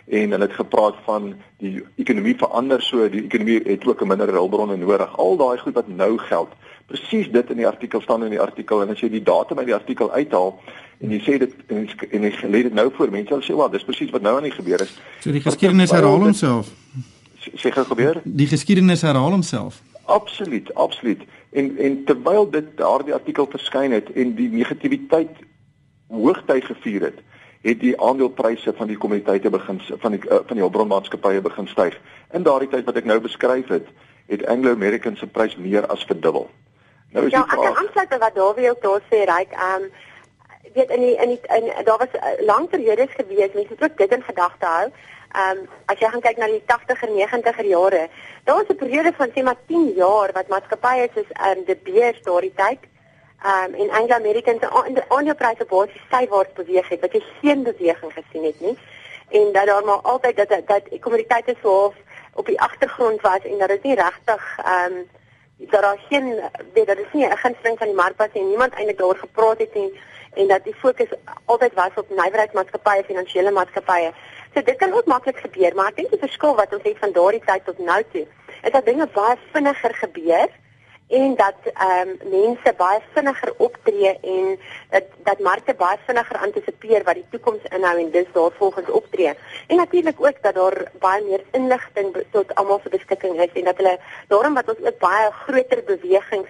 en 0.08 0.32
hulle 0.32 0.46
het 0.46 0.56
gepraat 0.56 0.96
van 1.06 1.34
die 1.60 1.84
ekonomie 1.96 2.36
verander 2.38 2.82
so 2.82 3.10
die 3.10 3.24
ekonomie 3.26 3.62
het 3.64 3.88
ook 3.88 4.02
'n 4.02 4.08
minder 4.08 4.32
hulpbronne 4.32 4.78
nodig. 4.78 5.18
Al 5.18 5.38
daai 5.38 5.58
goed 5.58 5.74
wat 5.74 5.88
nou 5.88 6.18
geld 6.18 6.50
presies 6.86 7.32
dit 7.32 7.50
in 7.50 7.58
die 7.58 7.68
artikel 7.68 8.02
staan 8.02 8.24
in 8.24 8.30
die 8.30 8.42
artikel 8.42 8.82
en 8.82 8.90
as 8.90 9.00
jy 9.00 9.10
die 9.10 9.24
datum 9.24 9.58
uit 9.58 9.66
die 9.66 9.76
artikel 9.76 10.12
uithaal 10.12 10.60
en 10.98 11.12
jy 11.12 11.20
sê 11.20 11.38
dit 11.38 11.54
en 11.68 11.84
jy, 11.84 12.08
en 12.12 12.24
jy 12.24 12.32
lê 12.48 12.64
dit 12.64 12.74
nou 12.74 12.88
voor 12.96 13.12
mense 13.12 13.34
sal 13.34 13.44
sê 13.44 13.58
wel 13.58 13.70
dis 13.70 13.84
presies 13.84 14.14
wat 14.16 14.22
nou 14.22 14.36
aan 14.38 14.48
die 14.48 14.56
gebeur 14.56 14.82
is. 14.82 14.94
So 15.20 15.32
die 15.32 15.42
geskiedenis 15.42 15.92
herhaal 15.92 16.24
homself. 16.24 16.72
Sê 17.56 17.72
gou 17.72 17.84
gebeur? 17.92 18.22
Die 18.24 18.48
geskiedenis 18.48 19.02
herhaal 19.02 19.36
homself. 19.36 19.82
Absoluut, 20.06 20.74
absoluut. 20.76 21.22
En 21.52 21.78
en 21.78 22.04
terwyl 22.06 22.50
dit 22.50 22.72
daardie 22.80 23.14
artikel 23.14 23.48
verskyn 23.52 23.92
het 23.92 24.12
en 24.16 24.36
die 24.36 24.50
negativiteit 24.50 25.44
hoogtyd 26.08 26.64
gevier 26.64 27.10
het, 27.10 27.20
het 27.68 27.80
die 27.80 27.96
aandelepryse 28.02 28.74
van 28.76 28.88
die 28.88 28.98
kommoditeite 28.98 29.50
begin 29.50 29.82
van 30.04 30.16
die 30.16 30.22
uh, 30.30 30.40
van 30.48 30.56
die 30.56 30.64
hulpbronmaatskappye 30.64 31.42
begin 31.42 31.68
styg. 31.68 31.98
In 32.32 32.46
daardie 32.48 32.70
tyd 32.72 32.88
wat 32.88 33.00
ek 33.02 33.10
nou 33.10 33.20
beskryf 33.24 33.68
het, 33.74 33.90
het 34.32 34.46
Anglo 34.48 34.72
American 34.72 35.16
se 35.20 35.28
prys 35.28 35.58
meer 35.58 35.88
as 35.92 36.06
verdubbel. 36.08 36.48
Nou 37.12 37.26
is 37.26 37.32
ja, 37.32 37.44
die 37.44 37.50
vraag. 37.52 37.64
Ja, 37.64 37.74
ek 37.74 37.82
aansluit 37.84 38.14
by 38.14 38.22
wat 38.24 38.40
Dawie 38.40 38.72
ook 38.72 38.82
daar 38.86 39.04
sê, 39.12 39.24
ryk. 39.32 39.52
Ehm 39.58 39.90
um, 39.90 39.92
weet 40.78 40.90
in 40.94 41.02
die 41.02 41.16
in 41.24 41.36
die 41.36 41.40
in 41.58 41.86
daar 41.86 41.98
was 41.98 42.16
uh, 42.16 42.34
lang 42.46 42.68
periodes 42.70 43.14
gewees, 43.20 43.54
mense 43.54 43.76
het 43.76 43.84
ook 43.84 43.98
dit 43.98 44.12
in 44.12 44.28
gedagte 44.32 44.66
hou. 44.66 44.88
Ehm 44.88 45.64
um, 45.64 45.64
as 45.92 46.00
jy 46.00 46.12
gaan 46.14 46.26
kyk 46.28 46.38
na 46.38 46.52
die 46.52 46.64
80er, 46.74 47.16
90er 47.20 47.72
jare, 47.76 48.04
daar 48.44 48.62
was 48.62 48.70
'n 48.72 48.84
periode 48.84 49.14
van 49.18 49.34
sê 49.36 49.44
maar 49.44 49.60
10 49.66 49.92
jaar 49.96 50.32
wat 50.34 50.48
maatskappye 50.48 51.10
soos 51.14 51.32
ehm 51.32 51.58
um, 51.58 51.66
De 51.66 51.76
Beers 51.84 52.22
daardie 52.24 52.56
tyd 52.56 52.94
um, 53.46 53.74
en 53.74 53.90
Anglo 53.90 54.16
American 54.16 54.60
se 54.60 54.70
aandelepryse 55.08 55.66
basies 55.66 56.08
sywaarts 56.10 56.54
beweeg 56.54 56.90
het, 56.90 57.00
wat 57.00 57.14
jy 57.14 57.24
geen 57.42 57.64
beweging 57.64 58.14
gesien 58.14 58.44
het 58.44 58.60
nie. 58.60 58.78
En 59.30 59.52
dat 59.52 59.66
daar 59.66 59.86
maar 59.86 60.02
altyd 60.02 60.36
dat 60.38 60.50
dat 60.66 61.00
kommoditeite 61.00 61.56
so 61.62 61.94
op 62.34 62.46
die 62.46 62.62
agtergrond 62.62 63.22
was 63.22 63.44
en 63.44 63.58
dat 63.58 63.68
dit 63.68 63.84
nie 63.84 63.96
regtig 63.96 64.58
ehm 64.64 64.94
um, 64.94 65.08
dat 65.58 65.82
daar 65.82 66.00
geen 66.10 66.42
weet 66.74 66.88
dat 66.88 66.98
is 66.98 67.14
nie 67.14 67.26
'n 67.26 67.38
gunsteling 67.38 67.78
van 67.78 67.88
die 67.88 67.96
mark 67.96 68.18
was 68.18 68.28
en 68.34 68.48
niemand 68.48 68.74
eintlik 68.74 68.98
daaroor 68.98 69.18
gepraat 69.18 69.58
het 69.58 69.74
nie 69.74 70.00
en 70.34 70.48
dat 70.48 70.64
die 70.64 70.76
fokus 70.76 71.08
altyd 71.46 71.74
was 71.74 71.90
op 71.96 72.10
nywerheidsmaatskappye, 72.10 73.04
finansiële 73.04 73.52
maatskappye. 73.52 74.12
So 74.54 74.62
dit 74.62 74.76
kan 74.76 74.94
ook 74.94 75.06
maklik 75.06 75.38
gebeur, 75.38 75.76
maar 75.76 75.88
ek 75.88 75.96
dink 75.96 76.10
die 76.10 76.20
verskil 76.20 76.56
wat 76.56 76.74
ons 76.74 76.84
het 76.84 76.98
van 76.98 77.12
daardie 77.12 77.42
tyd 77.46 77.66
tot 77.66 77.80
nou 77.80 78.04
toe, 78.12 78.26
is 78.62 78.72
dat 78.72 78.86
dinge 78.86 79.08
baie 79.14 79.38
vinniger 79.52 79.94
gebeur 79.94 80.48
en 81.08 81.36
dat 81.36 81.56
ehm 81.74 82.10
um, 82.10 82.30
mense 82.30 82.74
baie 82.78 83.00
vinniger 83.14 83.54
optree 83.58 84.20
en 84.22 84.60
dat 84.90 85.04
dat 85.24 85.40
markte 85.40 85.74
baie 85.74 85.98
vinniger 86.06 86.38
antisipeer 86.38 87.04
wat 87.04 87.14
die 87.14 87.26
toekoms 87.32 87.64
inhou 87.70 88.00
en 88.00 88.12
dus 88.12 88.26
daarvolgens 88.34 88.90
optree. 88.90 89.34
En 89.68 89.76
natuurlik 89.76 90.26
ook 90.26 90.42
dat 90.42 90.56
daar 90.56 90.92
baie 91.00 91.24
meer 91.24 91.44
inligting 91.52 92.16
tot 92.32 92.56
almal 92.56 92.80
se 92.84 92.90
beskikking 92.90 93.42
is 93.42 93.54
en 93.54 93.64
dat 93.64 93.78
hulle 93.78 94.00
daarom 94.28 94.54
wat 94.54 94.70
ons 94.70 94.88
ook 94.88 95.00
baie 95.00 95.32
groter 95.32 95.84
bewegings 95.84 96.50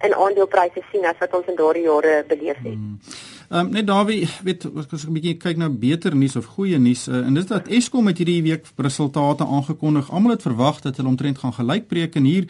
in 0.00 0.14
aandelepryse 0.14 0.82
sien 0.92 1.06
as 1.06 1.18
wat 1.18 1.34
ons 1.34 1.46
in 1.46 1.56
daardie 1.56 1.82
jare 1.82 2.24
beleef 2.28 2.56
het. 2.56 2.74
Hmm. 2.74 3.00
Ehm 3.48 3.66
um, 3.66 3.72
net 3.72 3.86
Dawie, 3.86 4.28
weet 4.42 4.64
as 4.66 5.04
ek 5.04 5.08
'n 5.08 5.12
bietjie 5.12 5.36
kyk 5.38 5.56
na 5.56 5.68
beter 5.68 6.16
nuus 6.16 6.36
of 6.36 6.46
goeie 6.56 6.78
nuus 6.78 7.08
uh, 7.08 7.26
en 7.26 7.34
dis 7.34 7.46
dat 7.46 7.68
Eskom 7.68 8.06
het 8.06 8.18
hierdie 8.18 8.42
week 8.42 8.66
resultate 8.76 9.46
aangekondig. 9.46 10.10
Almal 10.10 10.30
het 10.34 10.42
verwag 10.42 10.80
dat 10.80 10.96
hulle 10.96 11.08
omtrent 11.08 11.38
gaan 11.38 11.52
gelykbreek 11.52 12.14
en 12.14 12.24
hier 12.24 12.46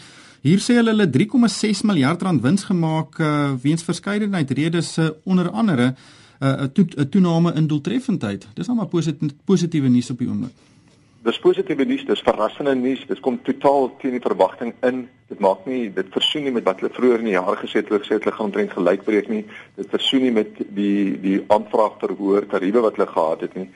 Hier 0.47 0.61
sê 0.63 0.77
hulle 0.79 0.93
hulle 0.93 1.09
3,6 1.11 1.81
miljard 1.83 2.23
rand 2.23 2.43
wins 2.43 2.65
gemaak 2.69 3.19
uh, 3.19 3.55
weens 3.63 3.83
verskeidenheid 3.83 4.51
redes 4.51 4.99
uh, 4.99 5.09
onder 5.25 5.51
andere 5.51 5.95
'n 6.41 6.45
uh, 6.45 6.65
to 6.73 6.85
toename 7.09 7.55
in 7.55 7.67
doeltreffendheid. 7.67 8.47
Dis 8.55 8.67
nou 8.67 8.77
maar 8.77 8.87
positiewe 8.87 9.33
positiewe 9.45 9.89
nuus 9.89 10.11
op 10.11 10.19
die 10.19 10.29
oomblik. 10.29 10.53
Dis 11.27 11.39
positiewe 11.43 11.83
nuus, 11.85 12.05
dis 12.07 12.21
verrassende 12.23 12.77
nuus. 12.79 13.01
Dit 13.09 13.19
kom 13.25 13.41
totaal 13.43 13.89
teen 13.99 14.13
die 14.15 14.23
verwagting 14.23 14.77
in. 14.87 15.01
Dit 15.27 15.41
maak 15.43 15.65
nie 15.67 15.89
dit 15.91 16.13
versoen 16.15 16.45
nie 16.47 16.53
met 16.55 16.67
wat 16.69 16.79
hulle 16.79 16.93
vroeër 16.95 17.25
in 17.25 17.31
die 17.33 17.35
jaar 17.35 17.59
gesê 17.59 17.81
het, 17.81 17.89
hulle 17.91 18.05
gesê 18.05 18.21
hulle 18.21 18.35
gaan 18.37 18.47
omtrent 18.47 18.77
gelykbreek 18.77 19.31
nie. 19.33 19.41
Dit 19.75 19.91
versoen 19.91 20.23
nie 20.23 20.35
met 20.37 20.61
die 20.77 21.17
die 21.25 21.41
aanvraag 21.51 21.97
vir 22.03 22.15
hoër 22.21 22.47
tariewe 22.53 22.85
wat 22.85 23.01
hulle 23.01 23.09
gehad 23.11 23.43
het 23.43 23.59
nie. 23.59 23.67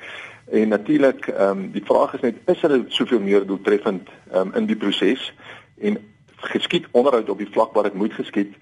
En 0.61 0.71
natuurlik, 0.76 1.26
ehm 1.33 1.64
um, 1.64 1.66
die 1.75 1.83
vraag 1.90 2.14
is 2.21 2.23
net 2.28 2.38
is 2.54 2.62
hulle 2.62 2.85
soveel 3.00 3.25
meer 3.26 3.49
doeltreffend 3.49 4.14
ehm 4.30 4.52
um, 4.52 4.54
in 4.62 4.71
die 4.71 4.78
proses? 4.78 5.33
En 5.83 5.99
geskied 6.54 6.87
onderhoud 6.95 7.35
op 7.35 7.42
die 7.42 7.50
vlak 7.50 7.75
waar 7.75 7.90
dit 7.90 7.99
moet 7.99 8.14
geskied. 8.14 8.54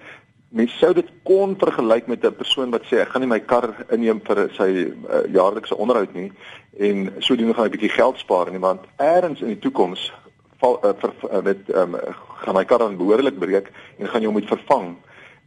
Mens 0.48 0.72
sou 0.80 0.94
dit 0.96 1.08
kon 1.28 1.50
vergelyk 1.60 2.06
met 2.06 2.24
'n 2.24 2.34
persoon 2.34 2.70
wat 2.70 2.84
sê 2.88 3.00
ek 3.00 3.08
gaan 3.08 3.20
nie 3.20 3.28
my 3.28 3.40
kar 3.40 3.84
inneem 3.92 4.20
vir 4.24 4.48
sy 4.56 4.68
uh, 4.88 5.26
jaarlikse 5.28 5.76
onderhoud 5.76 6.14
nie 6.14 6.32
en 6.78 7.12
sodoende 7.18 7.54
gaan 7.54 7.66
ek 7.66 7.72
'n 7.72 7.76
bietjie 7.76 7.96
geld 7.96 8.18
spaar 8.18 8.50
nie 8.50 8.58
want 8.58 8.80
eers 8.96 9.42
in 9.42 9.52
die 9.52 9.58
toekoms 9.58 10.12
val 10.60 10.80
uh, 10.84 10.94
vir 11.00 11.12
uh, 11.30 11.42
met 11.42 11.68
um, 11.74 11.96
gaan 12.40 12.54
my 12.54 12.64
kar 12.64 12.78
dan 12.78 12.96
behoorlik 12.96 13.38
breek 13.38 13.68
en 13.98 14.08
gaan 14.08 14.20
jy 14.20 14.26
hom 14.26 14.38
moet 14.40 14.48
vervang. 14.48 14.96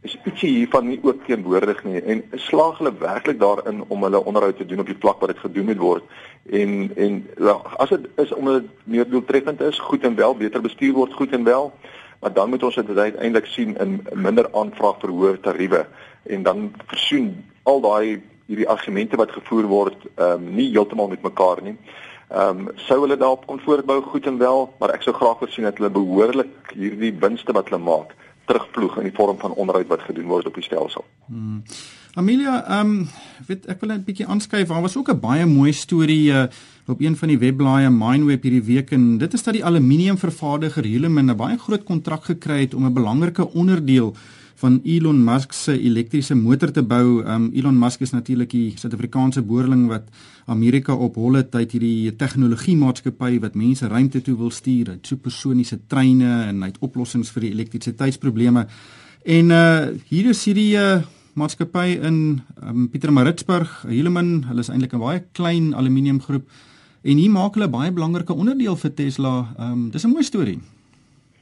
Is 0.02 0.16
ietsie 0.24 0.50
hiervan 0.50 0.86
nie 0.86 1.00
ook 1.02 1.26
teenwoordig 1.26 1.84
nie 1.84 2.02
en 2.02 2.22
slaag 2.34 2.78
hulle 2.78 2.94
werklik 2.98 3.40
daarin 3.40 3.82
om 3.88 4.02
hulle 4.02 4.24
onderhoud 4.24 4.56
te 4.56 4.66
doen 4.66 4.80
op 4.80 4.86
die 4.86 5.00
vlak 5.00 5.18
wat 5.20 5.34
dit 5.34 5.42
gedoen 5.42 5.64
moet 5.64 5.82
word? 5.82 6.04
En 6.46 6.90
en 6.94 7.26
ja, 7.38 7.58
as 7.76 7.88
dit 7.88 8.06
is 8.16 8.32
om 8.32 8.44
dit 8.44 8.70
meer 8.84 9.08
doeltreffend 9.08 9.60
is, 9.60 9.78
goed 9.78 10.04
en 10.04 10.14
wel, 10.14 10.36
beter 10.36 10.62
bestuur 10.62 10.94
word 10.94 11.12
goed 11.12 11.32
en 11.32 11.44
wel, 11.44 11.72
maar 12.22 12.32
dan 12.32 12.50
moet 12.50 12.62
ons 12.62 12.74
dit 12.74 12.98
uiteindelik 12.98 13.46
sien 13.46 13.76
in 13.82 14.00
minder 14.14 14.46
aanvraag 14.54 15.00
vir 15.02 15.10
hoë 15.10 15.40
tariewe 15.42 15.86
en 16.30 16.42
dan 16.46 16.68
versoen 16.86 17.32
al 17.62 17.82
daai 17.82 18.22
hierdie 18.46 18.68
argumente 18.68 19.18
wat 19.18 19.34
gevoer 19.34 19.66
word 19.66 20.06
ehm 20.14 20.46
um, 20.46 20.54
nie 20.54 20.70
heeltemal 20.70 21.10
met 21.10 21.22
mekaar 21.22 21.62
nie. 21.62 21.76
Ehm 22.30 22.66
um, 22.66 22.68
sou 22.86 23.00
hulle 23.04 23.16
daarop 23.16 23.46
kon 23.46 23.60
voortbou 23.60 24.00
goed 24.02 24.26
en 24.26 24.38
wel, 24.38 24.68
maar 24.78 24.94
ek 24.94 25.02
sou 25.02 25.14
graag 25.14 25.40
wil 25.42 25.50
sien 25.50 25.66
dat 25.66 25.80
hulle 25.80 25.90
behoorlik 25.90 26.74
hierdie 26.74 27.14
winste 27.24 27.52
wat 27.52 27.70
hulle 27.70 27.82
maak 27.82 28.14
terugvloeg 28.46 29.00
in 29.02 29.10
die 29.10 29.16
vorm 29.16 29.38
van 29.38 29.54
onderhoud 29.54 29.90
wat 29.90 30.06
gedoen 30.06 30.30
word 30.30 30.46
op 30.46 30.54
die 30.54 30.66
stelsel. 30.66 31.04
Hmm. 31.26 31.62
Amelia, 32.14 32.60
ehm 32.68 32.94
um, 32.94 33.08
weet 33.48 33.66
ek 33.66 33.80
wil 33.80 33.88
net 33.88 34.02
'n 34.02 34.10
bietjie 34.10 34.26
aanskuif. 34.26 34.68
Daar 34.68 34.86
was 34.86 34.96
ook 34.96 35.10
'n 35.10 35.20
baie 35.20 35.46
mooi 35.46 35.72
storie 35.72 36.30
uh, 36.30 36.46
op 36.86 37.00
een 37.00 37.16
van 37.16 37.28
die 37.28 37.38
webblaaie 37.38 37.90
Mindweb 37.90 38.42
hierdie 38.42 38.62
week 38.66 38.90
en 38.90 39.18
dit 39.18 39.34
is 39.34 39.42
dat 39.42 39.54
die 39.54 39.64
aluminiumvervaardiger 39.64 40.84
Hulamin 40.84 41.30
'n 41.30 41.36
baie 41.36 41.58
groot 41.58 41.84
kontrak 41.84 42.24
gekry 42.24 42.60
het 42.60 42.74
om 42.74 42.84
'n 42.86 42.92
belangrike 42.92 43.48
onderdeel 43.52 44.16
van 44.62 44.80
Elon 44.84 45.24
Musk 45.24 45.52
se 45.52 45.74
elektriese 45.80 46.34
motor 46.34 46.70
te 46.70 46.82
bou. 46.82 47.22
Um 47.26 47.50
Elon 47.54 47.78
Musk 47.78 48.00
is 48.00 48.10
natuurlik 48.10 48.50
die 48.50 48.72
Suid-Afrikaanse 48.76 49.42
boerling 49.42 49.88
wat 49.90 50.02
Amerika 50.46 50.94
op 50.94 51.14
holle 51.14 51.42
tyd 51.48 51.72
hierdie 51.72 52.16
tegnologie 52.16 52.76
maatskappy 52.76 53.40
wat 53.40 53.54
mense 53.54 53.86
ruimte 53.86 54.22
toe 54.22 54.36
wil 54.36 54.50
stuur, 54.50 54.86
het 54.94 55.06
supersoniese 55.06 55.80
treine 55.86 56.44
en 56.46 56.62
het 56.62 56.78
oplossings 56.80 57.30
vir 57.30 57.40
die 57.40 57.52
elektrisiteitsprobleme. 57.56 58.66
En 59.24 59.50
uh 59.50 59.88
hier 60.08 60.30
is 60.30 60.44
hierdie 60.44 60.76
uh 60.76 61.02
maatskappy 61.34 61.98
in 62.04 62.42
um, 62.62 62.88
Pietermaritzburg, 62.92 63.86
Hilleman, 63.88 64.42
hulle 64.50 64.60
is 64.60 64.68
eintlik 64.68 64.92
'n 64.92 65.00
baie 65.00 65.22
klein 65.32 65.74
aluminiumgroep 65.74 66.44
en 67.02 67.16
hier 67.16 67.30
maak 67.30 67.54
hulle 67.54 67.68
baie 67.68 67.90
belangrike 67.90 68.34
onderdeel 68.34 68.76
vir 68.76 68.94
Tesla. 68.94 69.34
Um 69.58 69.90
dis 69.90 70.04
'n 70.04 70.14
mooi 70.14 70.24
storie. 70.24 70.60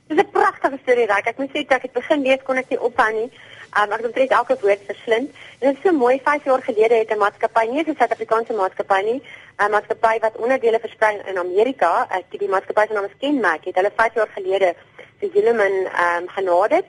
Dis 0.08 0.18
'n 0.18 0.30
pragtige 0.32 0.78
storie, 0.82 1.06
Ryk. 1.06 1.26
Ek 1.26 1.38
moet 1.38 1.50
sê 1.50 1.64
ek 1.68 1.82
dit 1.82 1.92
begin 1.92 2.22
lees 2.22 2.42
kon 2.44 2.56
ek 2.56 2.70
nie 2.70 2.80
ophou 2.80 3.12
nie. 3.12 3.30
Um, 3.78 3.92
ek 3.92 4.00
het 4.00 4.06
omtrent 4.06 4.30
elke 4.30 4.56
woord 4.60 4.82
verslind. 4.86 5.28
En 5.58 5.68
dit 5.68 5.76
is 5.76 5.82
so 5.82 5.92
mooi 5.92 6.20
5 6.24 6.44
jaar 6.44 6.62
gelede 6.62 6.94
het 6.94 7.10
'n 7.10 7.18
maatskappy, 7.18 7.64
nie 7.70 7.82
'n 7.82 7.96
Suid-Afrikaanse 7.98 8.52
maatskappy 8.52 9.00
nie, 9.04 9.22
'n 9.58 9.70
maatskappy 9.70 10.18
wat 10.20 10.36
onderdele 10.36 10.80
versprei 10.80 11.20
in 11.26 11.38
Amerika, 11.38 12.06
ek 12.10 12.24
die 12.38 12.48
maatskappy 12.48 12.86
se 12.86 12.92
naam 12.94 13.04
is 13.04 13.18
Kenmac, 13.20 13.64
het 13.64 13.74
hulle 13.74 13.92
5 13.96 14.14
jaar 14.14 14.30
gelede 14.34 14.74
vir 15.20 15.30
Hilleman 15.32 15.76
ehm 15.86 16.22
um, 16.22 16.28
genader 16.28 16.82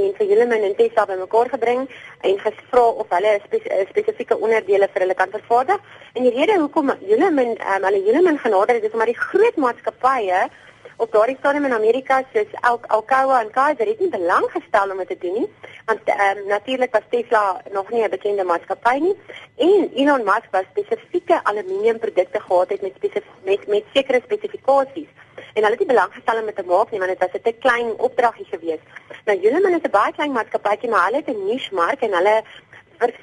en 0.00 0.12
vir 0.18 0.26
Hilleman 0.30 0.66
en 0.68 0.76
Tesla 0.78 1.06
bymekaar 1.06 1.50
gebring 1.54 1.86
en 2.28 2.38
gevra 2.44 2.84
of 3.02 3.14
hulle 3.16 3.32
spes 3.46 3.70
spesifieke 3.92 4.38
onderdele 4.38 4.88
vir 4.92 5.06
hulle 5.06 5.18
kan 5.22 5.32
vervaardig. 5.38 5.80
En 6.14 6.22
die 6.26 6.34
rede 6.36 6.58
hoekom 6.60 6.92
Hilleman 7.00 7.56
ehm 7.56 7.78
um, 7.78 7.88
hulle 7.88 8.04
Hilleman 8.06 8.38
genader 8.46 8.78
het 8.78 8.84
is 8.84 8.92
omdat 8.92 9.12
die 9.12 9.22
groot 9.24 9.56
maatskappye 9.66 10.44
op 10.96 11.12
daardie 11.12 11.36
stadium 11.38 11.64
in 11.64 11.72
Amerika 11.72 12.20
soos 12.32 12.52
Al 12.60 12.78
Alcoa 12.96 13.40
en 13.42 13.50
Kaiser 13.50 13.86
het 13.86 14.00
nie 14.00 14.10
belang 14.10 14.46
gestel 14.52 14.90
om 14.90 15.00
dit 15.02 15.08
te 15.08 15.18
doen 15.24 15.40
nie 15.40 15.48
want 15.88 16.12
ehm 16.14 16.38
um, 16.38 16.46
natuurlik 16.48 16.92
was 16.92 17.08
Tesla 17.10 17.42
nog 17.72 17.90
nie 17.90 18.04
'n 18.04 18.10
bekende 18.10 18.44
maatskappy 18.44 18.96
nie 19.06 19.16
en 19.56 19.90
Elon 19.94 20.24
Musk 20.24 20.50
was 20.50 20.70
spesifieke 20.70 21.40
aluminiumprodukte 21.44 22.40
gehad 22.40 22.68
het 22.68 22.82
met 22.82 22.96
met 23.44 23.66
met 23.66 23.84
sekere 23.92 24.20
spesifikasies 24.24 25.10
en 25.54 25.62
hulle 25.62 25.76
het 25.76 25.82
nie 25.84 25.92
belang 25.92 26.12
gestel 26.12 26.40
om 26.40 26.46
dit 26.50 26.56
te 26.56 26.66
maak 26.66 26.90
nie 26.90 27.00
want 27.02 27.12
dit 27.12 27.24
was 27.24 27.34
'n 27.34 27.42
te 27.42 27.54
klein 27.64 27.88
opdragie 27.98 28.46
geweest. 28.50 28.86
Nou 29.26 29.38
Hulamin 29.38 29.78
is 29.78 29.86
'n 29.86 29.90
baie 29.90 30.12
klein 30.12 30.32
maatskappy 30.32 30.88
maar 30.88 31.04
hulle 31.06 31.22
het 31.22 31.28
'n 31.28 31.46
niche 31.46 31.74
mark 31.74 32.00
en 32.02 32.12
hulle 32.12 32.42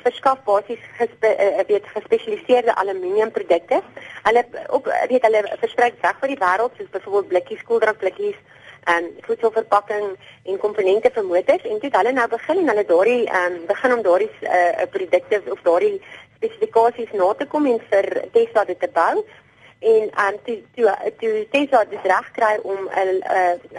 verskaf 0.03 0.43
basies 0.43 0.79
gespe, 0.97 1.27
uh, 1.27 1.63
weet 1.67 1.85
gespesialiseerde 1.95 2.75
aluminiumprodukte. 2.75 3.81
Hulle 4.23 4.45
op 4.69 4.85
weet 5.09 5.21
hulle 5.21 5.57
versprei 5.59 5.91
reg 6.01 6.21
oor 6.21 6.27
die 6.27 6.43
wêreld 6.45 6.75
soos 6.77 6.89
byvoorbeeld 6.89 7.27
blikkies, 7.27 7.63
koeldrankblikkies 7.63 8.35
en 8.83 9.03
um, 9.03 9.11
voedselverpakking 9.21 10.17
en 10.43 10.57
komponente 10.57 11.11
vir 11.13 11.25
motors 11.25 11.65
en 11.69 11.79
dit 11.79 11.95
hulle 11.95 12.11
nou 12.11 12.27
begin 12.27 12.57
en 12.57 12.71
hulle 12.73 12.85
daardie 12.85 13.29
um, 13.39 13.57
begin 13.67 13.93
om 13.93 14.01
daardie 14.01 14.31
uh, 14.41 14.85
produkte 14.89 15.41
of 15.53 15.61
daardie 15.67 16.01
spesifikasies 16.35 17.11
na 17.13 17.33
te 17.37 17.45
kom 17.45 17.67
en 17.69 17.77
vir 17.91 18.07
Tesla 18.33 18.65
dit 18.65 18.79
te 18.79 18.89
bou 18.93 19.21
en 19.81 20.09
aan 20.13 20.33
um, 20.33 20.39
toe 20.45 20.61
toe 20.75 21.13
toe 21.19 21.47
Tesla 21.51 21.83
dit 21.89 22.03
reg 22.03 22.31
kry 22.37 22.59
om 22.63 22.89
'n 22.89 23.21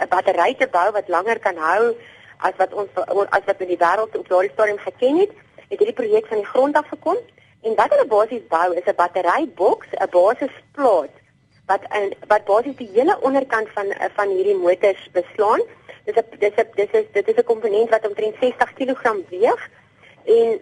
'n 0.03 0.09
battery 0.09 0.55
te 0.55 0.67
bou 0.67 0.91
wat 0.91 1.07
langer 1.07 1.39
kan 1.39 1.57
hou 1.57 1.95
as 2.37 2.55
wat 2.57 2.73
ons 2.73 2.89
as 3.29 3.45
wat 3.45 3.61
in 3.61 3.71
die 3.71 3.83
wêreld 3.85 4.17
op 4.17 4.27
daardie 4.27 4.51
stadium 4.51 4.77
geken 4.77 5.17
het 5.17 5.31
het 5.69 5.79
hierdie 5.79 5.99
projek 6.01 6.27
van 6.27 6.37
die 6.37 6.51
grond 6.53 6.75
af 6.75 6.87
gekom. 6.87 7.17
En 7.61 7.75
wat 7.75 7.93
hulle 7.93 8.07
basies 8.07 8.47
bou 8.47 8.73
is 8.75 8.85
'n 8.85 8.95
batteryboks, 8.95 9.87
'n 9.91 10.09
basisplaat 10.09 11.13
wat 11.65 11.83
in 11.99 12.13
wat 12.27 12.45
basies 12.45 12.75
die 12.75 12.89
hele 12.93 13.17
onderkant 13.21 13.69
van 13.69 13.87
van 14.15 14.29
hierdie 14.29 14.57
motors 14.65 15.09
beslaan. 15.11 15.61
Dis 16.05 16.15
'n 16.15 16.25
dis 16.39 16.55
'n 16.57 16.67
dis 16.75 16.91
is 16.91 17.05
dit 17.11 17.27
is 17.27 17.35
'n 17.35 17.43
komponent 17.51 17.89
wat 17.89 18.07
omtrent 18.07 18.35
60 18.39 18.73
kg 18.73 19.15
weeg. 19.29 19.69
En 20.25 20.59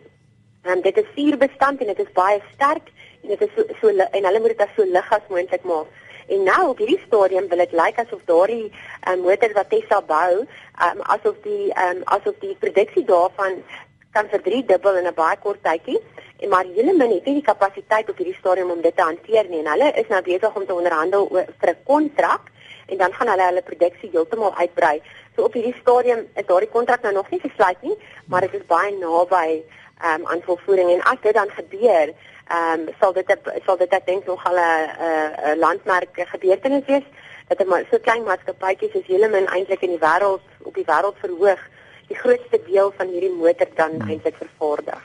um, 0.63 0.81
dit 0.81 0.98
is 0.98 1.13
vuurbestand 1.15 1.79
en 1.79 1.88
dit 1.88 2.00
is 2.00 2.12
baie 2.13 2.41
sterk 2.53 2.89
en 3.23 3.33
dit 3.33 3.41
is 3.41 3.53
so 3.55 3.63
so 3.81 3.87
en 3.89 4.25
hulle 4.29 4.39
moet 4.39 4.55
dit 4.55 4.65
as 4.65 4.73
so 4.75 4.83
lig 4.83 5.11
as 5.11 5.29
moontlik 5.29 5.63
maak. 5.63 5.87
En 6.31 6.43
nou 6.43 6.61
op 6.69 6.77
hierdie 6.77 7.01
stadium 7.05 7.47
wil 7.51 7.63
dit 7.63 7.71
lyk 7.75 7.99
asof 7.99 8.21
daardie 8.25 8.71
um, 9.09 9.23
motor 9.25 9.53
wat 9.57 9.69
Tesla 9.69 10.01
bou, 10.01 10.45
um, 10.87 11.01
asof 11.15 11.39
die 11.43 11.71
um, 11.85 12.03
asof 12.17 12.37
die 12.39 12.55
produksie 12.59 13.03
daarvan 13.05 13.63
kan 14.11 14.27
verdriedubbel 14.31 14.97
in 14.97 15.07
'n 15.07 15.15
baie 15.15 15.37
kort 15.43 15.63
tydjie 15.63 15.99
en 16.39 16.49
maar 16.49 16.65
hele 16.75 16.93
min 16.93 17.11
het 17.11 17.25
nie 17.25 17.39
die 17.39 17.49
kapasiteit 17.51 18.09
op 18.09 18.17
hierdie 18.17 18.39
stadium 18.39 18.71
om 18.71 18.81
dit 18.81 18.95
te 18.95 19.03
hanteer 19.03 19.45
nie 19.49 19.59
en 19.59 19.71
hulle 19.71 19.91
is 20.01 20.07
nou 20.07 20.21
besig 20.21 20.55
om 20.55 20.65
te 20.65 20.73
onderhandel 20.73 21.27
oor 21.31 21.45
vir 21.59 21.69
'n 21.69 21.83
kontrak 21.83 22.49
en 22.87 22.97
dan 22.97 23.13
gaan 23.13 23.27
hulle 23.27 23.45
hulle 23.49 23.61
produksie 23.61 24.09
heeltemal 24.11 24.55
uitbrei. 24.55 25.01
So 25.35 25.43
op 25.43 25.53
hierdie 25.53 25.77
stadium 25.81 26.27
is 26.35 26.45
daardie 26.45 26.69
kontrak 26.69 27.01
nou 27.01 27.13
nog 27.13 27.29
nie 27.29 27.39
gesluit 27.39 27.81
nie, 27.81 27.97
maar 28.25 28.41
dit 28.41 28.53
is 28.53 28.65
baie 28.67 28.91
naby 28.97 29.63
um, 30.03 30.27
aan 30.27 30.41
volvoering 30.41 30.91
en 30.91 31.01
as 31.01 31.21
dit 31.21 31.33
dan 31.33 31.49
gebeur, 31.49 32.13
ehm 32.51 32.79
um, 32.79 32.93
sal 33.00 33.13
dit 33.13 33.27
sal 33.65 33.77
dit 33.77 33.93
ek 33.98 34.05
dink 34.05 34.25
nog 34.25 34.46
al 34.46 34.58
'n 34.60 35.60
landmerk 35.60 36.15
gebeurtenis 36.34 36.86
wees 36.88 37.08
dat 37.48 37.67
'n 37.67 37.86
so 37.91 38.00
klein 38.00 38.24
maatskappytjies 38.24 38.93
is 39.00 39.08
hele 39.08 39.29
min 39.29 39.48
eintlik 39.48 39.81
in 39.81 39.93
die 39.96 40.03
wêreld 40.08 40.46
op 40.63 40.75
die 40.75 40.89
wêreld 40.91 41.17
verhoog 41.24 41.62
die 42.08 42.20
grootste 42.24 42.60
deel 42.67 42.93
van 42.98 43.08
hierdie 43.08 43.36
motor 43.36 43.67
dan 43.75 43.91
hmm. 44.00 44.10
eintlik 44.10 44.36
vervaardig. 44.36 45.01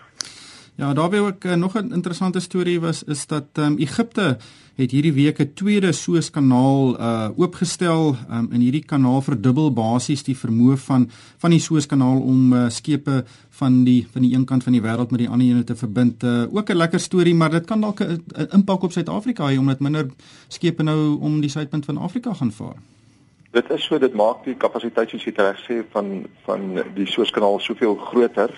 Ja, 0.77 0.93
daar 0.93 1.11
wou 1.11 1.29
ek 1.29 1.45
uh, 1.45 1.55
nog 1.55 1.75
'n 1.75 1.93
interessante 1.93 2.41
storie 2.41 2.81
was 2.81 3.03
is 3.03 3.27
dat 3.27 3.49
ehm 3.53 3.67
um, 3.67 3.79
Egipte 3.79 4.37
het 4.77 4.93
hierdie 4.93 5.13
week 5.13 5.39
'n 5.41 5.53
tweede 5.55 5.93
Suezkanaal 5.93 7.01
uh 7.01 7.29
oopgestel. 7.37 8.17
Um, 8.31 8.49
in 8.53 8.61
hierdie 8.61 8.85
kanaal 8.85 9.23
verdubbel 9.23 9.73
basies 9.73 10.23
die 10.23 10.37
vermoë 10.37 10.77
van 10.77 11.11
van 11.39 11.51
die 11.51 11.61
Suezkanaal 11.61 12.21
om 12.21 12.53
uh, 12.53 12.69
skepe 12.69 13.25
van 13.51 13.85
die 13.85 14.07
van 14.13 14.23
die 14.23 14.35
een 14.35 14.45
kant 14.45 14.63
van 14.63 14.73
die 14.73 14.83
wêreld 14.83 15.11
met 15.11 15.19
die 15.19 15.29
ander 15.29 15.49
een 15.49 15.65
te 15.65 15.77
verbind. 15.77 16.23
Uh, 16.23 16.45
ook 16.55 16.71
'n 16.71 16.77
lekker 16.77 17.01
storie, 17.01 17.35
maar 17.35 17.51
dit 17.51 17.65
kan 17.65 17.81
dalk 17.81 18.01
'n 18.01 18.23
impak 18.53 18.83
op 18.83 18.93
Suid-Afrika 18.93 19.49
hê 19.49 19.59
omdat 19.59 19.81
minder 19.81 20.07
skepe 20.49 20.83
nou 20.83 21.21
om 21.21 21.41
die 21.41 21.51
suidpunt 21.51 21.85
van 21.85 21.97
Afrika 21.97 22.35
gaan 22.35 22.53
vaar. 22.53 22.77
Dit 23.51 23.71
is 23.71 23.85
so 23.85 23.99
dit 23.99 24.15
maak 24.15 24.45
die 24.45 24.55
kapasiteit 24.55 25.09
soos 25.09 25.25
jy 25.25 25.33
reg 25.37 25.59
sê 25.65 25.85
van 25.91 26.27
van 26.45 26.83
die 26.95 27.07
Suezkanaal 27.07 27.61
soveel 27.61 27.97
groter. 27.97 28.51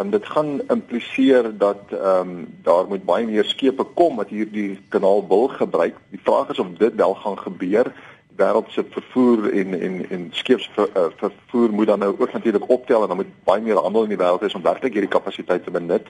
Um, 0.00 0.10
dit 0.10 0.26
gaan 0.26 0.60
impliseer 0.68 1.58
dat 1.58 1.80
ehm 1.90 2.28
um, 2.28 2.46
daar 2.62 2.86
moet 2.88 3.04
baie 3.04 3.26
meer 3.26 3.44
skepe 3.44 3.84
kom 3.84 4.16
wat 4.16 4.28
hierdie 4.28 4.78
kanaal 4.88 5.26
wil 5.28 5.48
gebruik. 5.48 5.96
Die 6.08 6.20
vraag 6.22 6.48
is 6.48 6.58
of 6.58 6.66
dit 6.78 6.94
wel 6.94 7.14
gaan 7.14 7.38
gebeur. 7.38 7.92
Wêreld 8.36 8.70
se 8.70 8.84
vervoer 8.90 9.52
en 9.52 9.80
en 9.80 10.10
en 10.10 10.28
skeepsvervoer 10.30 11.32
ver, 11.50 11.68
uh, 11.68 11.70
moet 11.70 11.86
dan 11.86 11.98
nou 11.98 12.14
ook 12.18 12.32
natuurlik 12.32 12.70
optel 12.70 13.02
en 13.02 13.08
dan 13.08 13.16
moet 13.16 13.44
baie 13.44 13.62
meer 13.62 13.76
handel 13.76 14.02
in 14.02 14.08
die 14.08 14.18
wêreld 14.18 14.42
is 14.42 14.54
om 14.54 14.62
werklik 14.62 14.92
hierdie 14.92 15.10
kapasiteit 15.10 15.64
te 15.64 15.70
benut. 15.70 16.06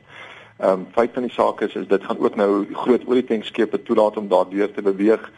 Ehm 0.58 0.70
um, 0.70 0.86
feit 0.92 1.10
van 1.12 1.22
die 1.22 1.32
saak 1.32 1.60
is 1.60 1.74
is 1.74 1.88
dit 1.88 2.04
gaan 2.04 2.18
ook 2.18 2.36
nou 2.36 2.66
groot 2.72 3.06
olietänkskepe 3.06 3.82
toelaat 3.82 4.16
om 4.16 4.28
daardeur 4.28 4.72
te 4.72 4.82
beweeg 4.82 5.30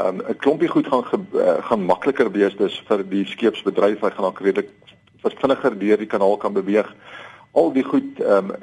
um, 0.00 0.22
'n 0.28 0.36
klompie 0.36 0.68
goed 0.68 0.86
gaan 0.86 1.04
ge, 1.04 1.18
uh, 1.32 1.64
gaan 1.64 1.84
makliker 1.84 2.30
wees 2.30 2.56
dus 2.56 2.82
vir 2.88 3.08
die 3.08 3.26
skeepsbedryf 3.26 4.00
hy 4.00 4.10
gaan 4.10 4.24
ook 4.24 4.40
redelik 4.40 4.70
vinniger 5.22 5.78
deur 5.78 5.98
die 5.98 6.06
kanaal 6.06 6.36
kan 6.36 6.52
beweeg 6.52 6.94
al 7.56 7.72
die 7.72 7.84
goed 7.84 8.20
ehm 8.20 8.50
um, 8.50 8.56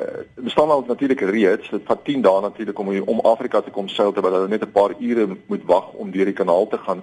bestaan 0.45 0.69
al 0.69 0.83
natuurlik 0.87 1.21
reeds 1.21 1.69
dit 1.69 1.85
vat 1.89 2.03
10 2.05 2.21
dae 2.21 2.41
natuurlik 2.41 2.79
om 2.79 2.89
om 3.13 3.23
Afrika 3.33 3.61
te 3.61 3.71
kom 3.71 3.87
seil 3.87 4.13
terwyl 4.13 4.35
hulle 4.37 4.51
net 4.51 4.65
'n 4.65 4.71
paar 4.71 4.93
ure 4.99 5.27
moet 5.47 5.65
wag 5.65 5.93
om 5.93 6.11
deur 6.11 6.29
die 6.29 6.39
kanaal 6.41 6.67
te 6.67 6.77
gaan 6.77 7.01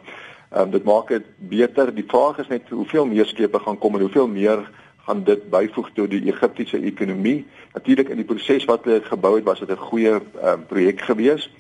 ehm 0.51 0.63
um, 0.63 0.71
dit 0.71 0.85
maak 0.85 1.09
dit 1.09 1.27
beter 1.39 1.95
die 1.95 2.07
vraag 2.13 2.39
is 2.39 2.49
net 2.49 2.69
hoeveel 2.69 3.07
meer 3.07 3.27
skepe 3.27 3.59
gaan 3.59 3.79
kom 3.79 3.95
en 3.95 4.07
hoeveel 4.07 4.29
meer 4.29 4.71
gaan 5.11 5.25
dit 5.25 5.51
byvoeg 5.51 5.91
tot 5.95 6.11
die 6.11 6.27
Egiptiese 6.31 6.79
ekonomie. 6.79 7.47
Natuurlik 7.73 8.09
in 8.09 8.21
die 8.21 8.29
proses 8.29 8.65
wat 8.65 8.85
hulle 8.85 9.01
gebou 9.03 9.35
het, 9.37 9.45
was 9.45 9.59
dit 9.59 9.71
'n 9.71 9.87
goeie 9.91 10.21
um, 10.45 10.67
projek 10.67 11.01
gewees. 11.01 11.51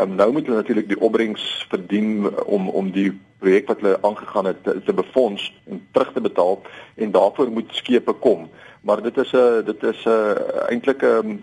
Um, 0.00 0.14
nou 0.14 0.32
moet 0.32 0.46
hulle 0.46 0.56
natuurlik 0.56 0.88
die 0.88 1.00
opbrengs 1.00 1.66
verdien 1.68 2.28
om 2.46 2.68
om 2.68 2.90
die 2.90 3.12
projek 3.38 3.66
wat 3.66 3.80
hulle 3.80 3.98
aangegaan 4.02 4.46
het 4.46 4.62
te, 4.64 4.82
te 4.84 4.94
befonds 4.94 5.52
en 5.68 5.86
terug 5.92 6.12
te 6.12 6.20
betaal 6.20 6.62
en 6.94 7.10
daarvoor 7.10 7.50
moet 7.50 7.70
skepe 7.70 8.12
kom. 8.12 8.48
Maar 8.84 9.02
dit 9.02 9.16
is 9.16 9.32
'n 9.32 9.64
dit 9.64 9.82
is 9.82 10.04
'n 10.04 10.36
eintlik 10.68 11.02
'n 11.02 11.42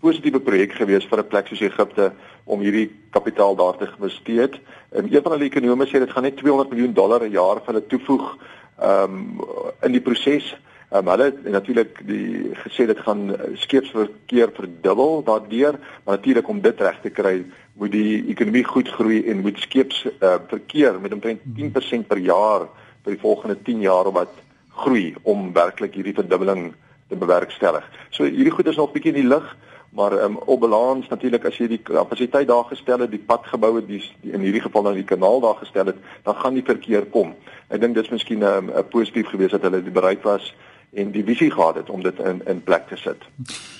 positiewe 0.00 0.40
projek 0.40 0.72
gewees 0.72 1.06
vir 1.08 1.18
'n 1.18 1.30
plek 1.32 1.46
soos 1.48 1.60
Egipte 1.60 2.12
om 2.44 2.60
hierdie 2.60 2.90
kapitaal 3.10 3.56
daar 3.56 3.76
te 3.76 3.88
investeer. 3.88 4.60
En 4.92 5.08
een 5.08 5.22
van 5.22 5.32
hulle 5.32 5.48
ekonome 5.48 5.86
sê 5.86 5.98
dit 5.98 6.10
gaan 6.10 6.22
net 6.22 6.36
200 6.36 6.70
miljoen 6.70 6.92
dollar 6.92 7.18
per 7.18 7.28
jaar 7.28 7.62
vir 7.64 7.74
hulle 7.74 7.86
toevoeg 7.86 8.36
ehm 8.78 9.14
um, 9.14 9.40
in 9.82 9.92
die 9.92 10.00
proses. 10.00 10.56
Um, 10.94 11.08
hulle 11.08 11.24
het 11.24 11.42
natuurlik 11.50 12.06
die 12.06 12.52
gesê 12.54 12.86
dit 12.86 12.98
gaan 12.98 13.36
skeepsverkeer 13.54 14.52
verdubbel 14.54 15.22
daardeur, 15.24 15.78
maar 16.04 16.16
natuurlik 16.16 16.48
om 16.48 16.60
dit 16.60 16.80
reg 16.80 17.00
te 17.00 17.10
kry, 17.10 17.44
moet 17.72 17.90
die 17.92 18.24
ekonomie 18.28 18.64
goed 18.64 18.88
groei 18.88 19.24
en 19.26 19.40
moet 19.40 19.58
skeeps 19.58 20.04
uh, 20.06 20.36
verkeer 20.46 21.00
met 21.00 21.12
omtrent 21.12 21.40
10% 21.58 22.06
per 22.06 22.18
jaar 22.18 22.68
vir 23.02 23.16
die 23.16 23.20
volgende 23.20 23.56
10 23.62 23.80
jaar 23.80 24.12
wat 24.12 24.43
groei 24.74 25.14
om 25.22 25.52
werklik 25.52 25.94
hierdie 25.94 26.16
verdubbeling 26.16 26.72
te 27.08 27.16
bewerkstellig. 27.16 27.84
So 28.10 28.24
hierdie 28.24 28.54
goed 28.54 28.66
is 28.66 28.76
nog 28.80 28.92
bietjie 28.92 29.14
in 29.14 29.20
die 29.22 29.28
lug, 29.28 29.56
maar 29.94 30.12
um, 30.24 30.36
op 30.50 30.60
balans 30.60 31.08
natuurlik 31.08 31.44
as 31.46 31.58
jy 31.60 31.68
die 31.70 31.82
kapasiteit 31.82 32.48
daar 32.50 32.66
gestel 32.70 33.04
het, 33.04 33.12
die 33.12 33.22
pad 33.22 33.46
gebou 33.46 33.76
het, 33.76 33.86
die, 33.86 34.02
die 34.24 34.34
in 34.34 34.42
hierdie 34.42 34.64
geval 34.64 34.88
dan 34.88 34.98
die 34.98 35.06
kanaal 35.06 35.40
daar 35.44 35.60
gestel 35.60 35.92
het, 35.92 36.00
dan 36.26 36.34
gaan 36.40 36.58
die 36.58 36.66
verkeer 36.66 37.06
kom. 37.14 37.34
Ek 37.68 37.80
dink 37.80 37.94
dit 37.94 38.04
is 38.04 38.10
miskien 38.10 38.42
'n 38.42 38.70
um, 38.74 38.88
positief 38.90 39.30
geweest 39.30 39.54
dat 39.54 39.62
hulle 39.62 39.82
bereid 39.82 40.22
was 40.22 40.54
en 40.94 41.10
die 41.14 41.24
visie 41.24 41.50
gehad 41.50 41.74
het 41.74 41.90
om 41.90 42.02
dit 42.02 42.18
in 42.18 42.42
in 42.46 42.62
plek 42.62 42.88
te 42.88 42.96
sit. 42.96 43.24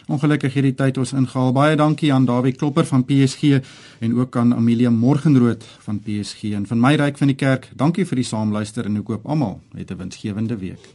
Ongelukkig 0.06 0.52
hierdie 0.54 0.74
tyd 0.74 0.98
ons 0.98 1.12
ingehaal. 1.12 1.52
Baie 1.52 1.76
dankie 1.76 2.12
aan 2.12 2.24
Dawie 2.24 2.52
Klopper 2.52 2.84
van 2.84 3.04
PSG 3.04 3.60
en 4.00 4.18
ook 4.18 4.36
aan 4.36 4.54
Amelia 4.54 4.90
Morgenrood 4.90 5.64
van 5.86 6.00
PSG 6.00 6.52
en 6.52 6.66
van 6.66 6.80
my 6.80 6.94
ryk 6.94 7.18
van 7.18 7.32
die 7.32 7.40
kerk. 7.40 7.70
Dankie 7.74 8.06
vir 8.06 8.22
die 8.22 8.28
saamluister 8.28 8.84
en 8.84 9.00
ek 9.00 9.14
hoop 9.14 9.26
almal 9.26 9.60
het 9.76 9.90
'n 9.90 9.96
winsgewende 9.96 10.56
week. 10.56 10.94